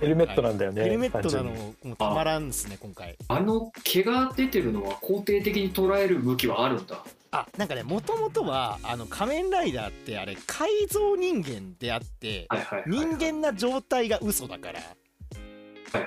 [0.00, 0.84] ヘルメットなんだよね。
[0.84, 3.16] ヘルメットなのもうたまらんっすね今回。
[3.26, 14.80] あの毛が出てるのは肯定的に捉える向きはあるんだあなんかねもともとはあの仮面ライダーってあれ改造人間であってはいはいはい人間な状態が嘘だから。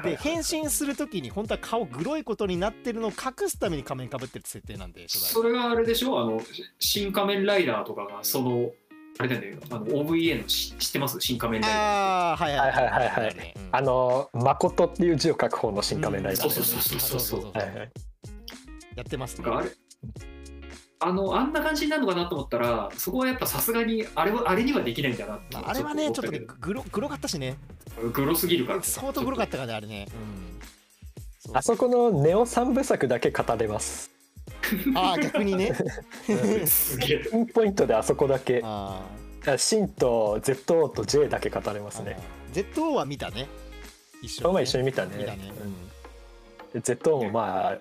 [0.04, 6.22] で変身する時に本当は顔グロいことになってるのを隠すために仮面かぶってる設定なんでそれがあれでしょ？
[6.22, 6.40] あの
[6.78, 8.70] 新仮面ライダーとかがその
[9.18, 11.20] あれだよねあの OVA のし知ってます？
[11.20, 12.92] 新仮面ライダーああはいはいはいはい。
[12.92, 13.70] はいはいねうん。
[13.72, 16.48] あの誠っていう字を書く方の新仮面ライダー。
[16.48, 17.52] そうそうそうそうそうそう。
[17.52, 17.92] はいはい
[18.98, 19.50] やってますね。
[19.50, 19.72] あれ？
[21.04, 27.58] あのあんな感じになるのかなと思ったらそこはやっぱさすがにあれはあれにはできないんだなってまあ、あれはねちょっとグログロかったしね。
[28.14, 30.08] グロすぎるから相当グロかったからねあれね。
[31.50, 31.58] うん。
[31.58, 34.12] あそこのネオ三部作だけ語れます。
[34.96, 35.74] ああ逆にね。
[36.68, 37.20] すげえ。
[37.32, 39.02] ピンポイントであそこだけ、あ
[39.58, 42.20] シンと ZO と J だけ語れまあすね。
[42.54, 43.48] ZO は見たね。
[44.22, 45.18] 一緒この前一緒に見たね。
[45.18, 45.52] 見たね、
[46.74, 46.80] うん。
[46.80, 47.78] で ZO もまあ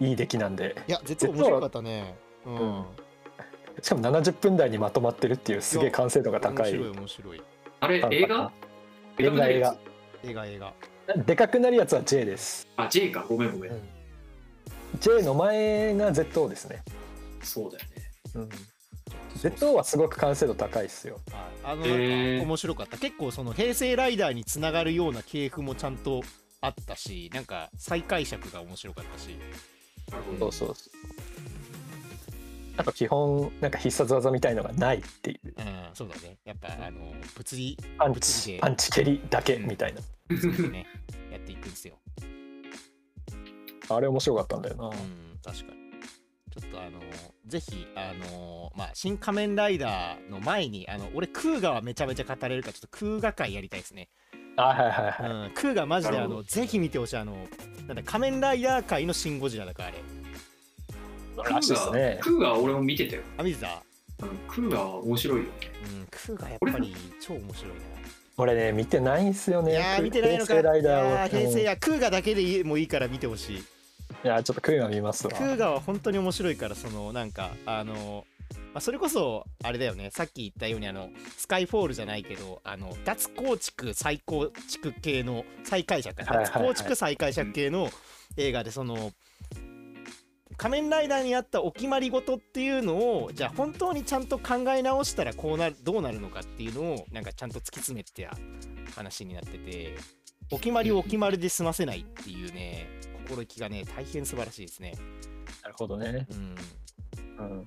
[0.00, 2.84] いい出来なんで、いや ZO 面白かったねうん、うん
[3.82, 6.72] しかも70分台にまとまってるっていうすげえ完成度が高い。
[6.72, 7.42] 面白い面白い。
[7.80, 8.52] あれ映画？
[9.18, 9.76] 映画映画。
[10.24, 10.74] 映画映画。
[11.24, 12.66] でかくなるやつは J です。
[12.76, 13.24] あ J か。
[13.28, 13.80] ごめんごめん、うん。
[15.00, 16.82] J の前が ZO ですね。
[17.42, 18.10] そうだよね。
[18.34, 18.48] うん、
[19.36, 21.20] ZO はすごく完成度高いっすよ。
[21.30, 21.42] はい。
[21.62, 22.42] あのへー。
[22.42, 22.98] 面白かった。
[22.98, 26.22] 結構その平成ライダーにつながるような系譜もちゃんと
[26.60, 29.38] あったしなんか再解釈が面白かったし。
[30.10, 30.52] なるほど。
[30.52, 31.57] そうそうそう。
[32.78, 35.54] あと基本なんか必殺技みたいのがないっていう。
[35.58, 36.38] うんそうだね。
[36.44, 40.00] やっぱあの物理パンチパンチ蹴りだけみたいな。
[40.28, 40.86] 物理でね。
[41.32, 41.98] やっていくんですよ。
[43.88, 44.86] あれ面白かったんだよな。
[44.86, 44.92] うん
[45.44, 45.78] 確かに。
[46.60, 47.00] ちょっとあの
[47.46, 54.08] ぜひあのまあ新仮面ライダーの前にあの俺クーガはめちゃめちゃ語れるからちょっとクーガ会やりたいですね。
[54.56, 55.46] あはいはいはい。
[55.48, 57.36] うん、クーがマジであのぜひ見てほしいあの
[57.88, 59.98] なんだ仮面ライダー界のシン・ゴジラだからあれ
[61.44, 62.18] らしいですね。
[62.22, 63.82] クーガー俺も見てたよ、あ見てた、
[64.22, 65.44] うん、クーガーは面白いよ。
[65.44, 65.50] ね
[65.96, 67.72] うん、クーがやっぱり超面白い
[68.36, 69.72] 俺ね見てないんすよね。
[69.72, 70.54] ないやー見てないのか。
[70.54, 71.28] 平成ライダいやーを。
[71.28, 73.62] ー平成やクーがだけでいいもういいから見てほしい。
[74.22, 75.32] やちょっとクーガ見ますわ。
[75.32, 78.24] クーガは本当に面白いからそのなんかあの
[78.72, 80.10] まあ、それこそあれだよね。
[80.10, 86.24] さっき言ったようにあのスカイフォールじゃないけどあの脱構築再構築系の再解釈。
[86.24, 87.90] 脱構築再解釈系の
[88.36, 89.12] 映画でその
[90.58, 98.28] 仮面ライダーにあったお決まり事っていうのをじゃあ本当にちゃんと考え直したらこうなるどうなるのかっていうのをなんかちゃんと突き詰めて
[98.96, 99.96] 話になってて
[100.50, 102.88] お決まりをお決まりで済ませないっていうね
[103.28, 104.94] 心意気がね大変素晴らしいですね。
[105.62, 106.26] なるほどね。
[106.30, 106.56] うん
[107.38, 107.64] うん。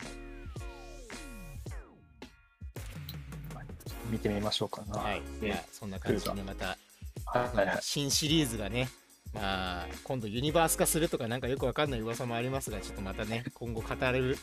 [4.09, 4.99] 見てみましょうかな。
[4.99, 6.77] はい、ねまあそんな感じでまた
[7.25, 7.77] はいはいはい。
[7.81, 8.89] 新シリーズがね、
[9.33, 14.37] まあ、今度ユニバース化するとかなんかよくわかんない噂もありますが、ちょっとまたね、 今後語れる、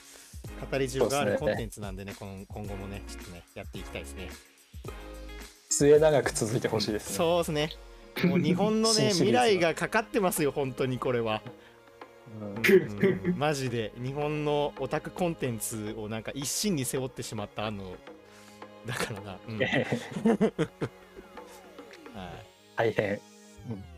[0.71, 4.31] 語り汁があるコンテンツなんでね、この今後もね、ちょっとね、やっていきたいですね。
[5.71, 7.17] 末永く続いてほしいですね。
[7.17, 7.71] そうですね。
[8.25, 11.43] もう日本のね、 未来がかかってますよ、本当にこれは。
[12.41, 17.97] うんうんマジで、日本のオタクコンテンツをなんか一身に背負ってしまったあの、
[18.87, 19.39] だからな。
[19.49, 19.71] うん はい
[22.77, 23.11] 大変。
[23.11, 23.98] はい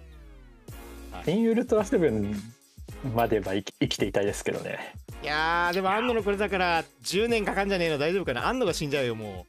[1.25, 2.35] シン・ウルトラセブン
[3.15, 4.95] までは生き生きていたいですけどね。
[5.23, 8.47] いやーでもあんののこれだから10年かかんじゃねえの大丈夫かな。
[8.49, 9.47] あんのが死んじゃうよも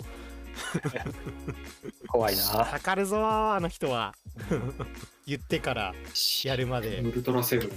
[2.08, 2.44] 怖いうな。
[2.66, 4.14] かかるぞーあの人は。
[5.26, 5.94] 言ってから
[6.44, 7.00] やるまで。
[7.00, 7.68] ウルトラセブン。
[7.68, 7.74] うん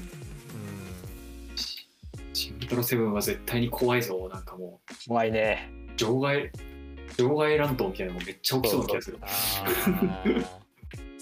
[2.33, 5.71] シンウルトラセブンは絶対に怖いぞなんかも怖いね。
[5.93, 6.51] う場外
[7.17, 9.19] 場外乱闘みたいなのもめっちゃ起きそうな気がする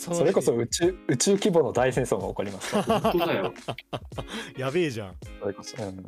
[0.03, 3.01] そそれこそ宇宙宇宙規模の大戦争が起こりますから。
[3.01, 3.55] 本当だよ
[4.59, 5.83] やべえじゃんそれこそ。
[5.83, 6.05] うん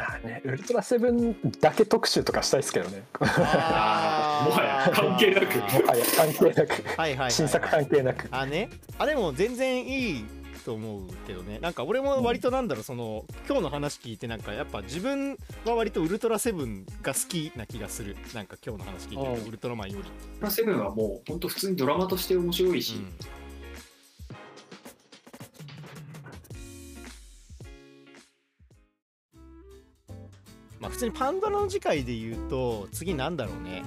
[0.00, 3.02] あね、ウルトラセブンだけ特集とかしたいですけどね。
[3.18, 8.28] もはや関係なくはや関係なく、はいはいはいはい新作関係なく。
[8.30, 10.24] あねあでも全然いい
[10.68, 11.58] と思うけどね。
[11.60, 18.16] なんか俺も割となんだろうその今日の話聞いてなんかやっぱ自分は割とウルトラセブンが好きな気がする。
[18.34, 20.10] なんか今日の話聞いてるうんとウルトラマンより、ウル
[20.40, 23.12] トラセブンはもう本当普通にドラマとして面白いし、うん。
[30.80, 33.82] まあ普通にパンドラの次回で言うと次なんだろうね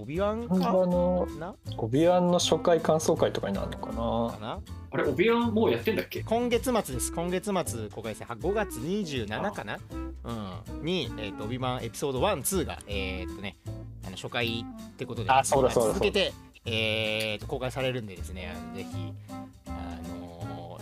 [0.00, 1.54] オビワンあかのな？
[1.78, 3.94] オビワンの初回感想会とかになるのかな？
[3.94, 4.60] かな？
[4.90, 6.22] あれオビワンもうやってんだっけ？
[6.22, 7.12] 今月末です。
[7.12, 9.78] 今月末公開ですねは5月27かな？
[10.24, 13.56] うん、に、えー、とオビバンエピソード1、2が、えーっとね、
[14.04, 16.32] あの初回ってことで、あそうだそうだ続けて、
[16.64, 19.12] えーと公開されるんでですね、ぜひ、
[19.68, 19.70] あ
[20.20, 20.25] の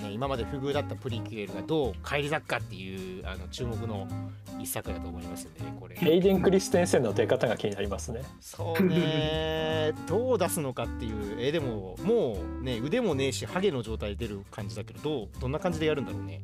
[0.04, 4.06] ね、今まで不遇だったプリキュエルがどう返り咲くかっていうあの注目の
[4.60, 5.96] 一作だと思いますんで、これ。
[5.96, 8.22] ヘイデン・クリステンセンの出方が気になりますね。
[8.40, 9.92] そうね。
[10.06, 16.42] どう出すのかっていうえでももうね腕もねえしハゲの状態で出る感じだけどどうどんな感じでやるんだろうね。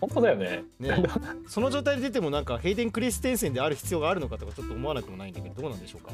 [0.00, 0.64] 本当だよね。
[0.78, 1.02] ね。
[1.48, 6.12] その状態で出てもなんかヘイデン・クリステンセンである必要があるのかとかちょっと思わなくもないんだけどどうなんでしょうか。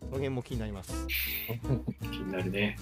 [0.00, 1.06] その辺も気になります。
[2.12, 2.76] 気になるね。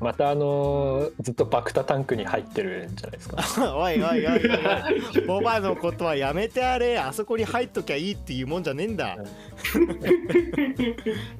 [0.00, 3.42] またあのーずっとバクタタンクに入ってるんじゃないですか。
[3.76, 6.98] おいおいおいおいボバのことはやめてあれ。
[6.98, 9.16] あそこに入っときゃいいっていうもんじゃねえんだ。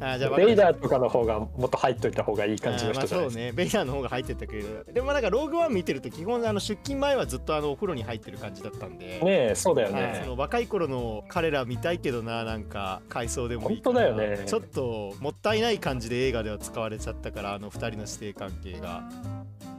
[0.00, 3.52] あじゃあベイダーとかの方がもっと入っといた方がいい感じの人じゃないですか、そうね。
[3.52, 4.92] ベイダーの方が入ってたけど。
[4.92, 9.06] でもなんかローグワン見てると基本あの出勤前はずっとあのお風呂に入ってる感じだったんで。
[9.06, 9.20] ね
[9.50, 10.02] えそうだよはい。
[10.02, 14.42] ねその若い頃の彼ら見たいけどななんか回想でもいい本当だよね。
[14.46, 19.02] ちょっともったいない感じで映画では使われちゃったからあの2人の師弟関係が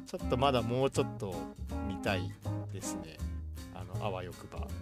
[0.05, 1.33] ちょっとまだもうちょっと
[1.87, 2.31] 見たい
[2.73, 3.17] ですね。
[3.73, 4.67] あのあわよくば。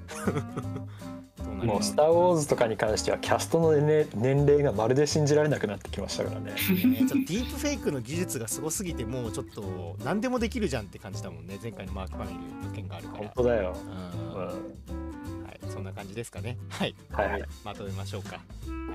[1.63, 6.51] もう「スター・ウォーズ」とかに関してはキャストの年年齢がまるで信じられなくなってきましたからね。
[6.85, 13.19] ねちょっとディープフェイクの技術がすごすぎてもうちょっと何でもできるじゃんって感じだもんね前回のマーク・ファミリーの件があるから。
[13.19, 14.41] 本当だよ、うん。
[14.41, 14.43] う
[15.41, 16.57] ん、はい、そんな感じですかね。
[16.69, 17.43] はい、はいはい。
[17.63, 18.39] まとめましょうか。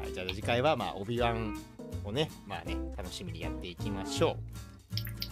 [0.02, 1.56] はい、じゃあ次回はまあオビワン
[2.04, 4.36] をね、まあね楽しみにやっていきましょはい、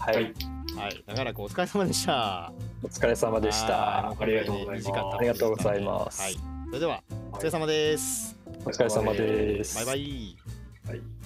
[0.01, 0.23] はい。
[0.23, 0.35] う。
[0.79, 2.53] はい、長らくお疲れ様でした。
[2.83, 8.39] お疲れ様でしたはいありがとうございます2時間経ってありがとうございますはい、それではお疲れ様です。
[8.65, 10.37] お疲れ様ですバイ
[10.87, 11.20] バイ。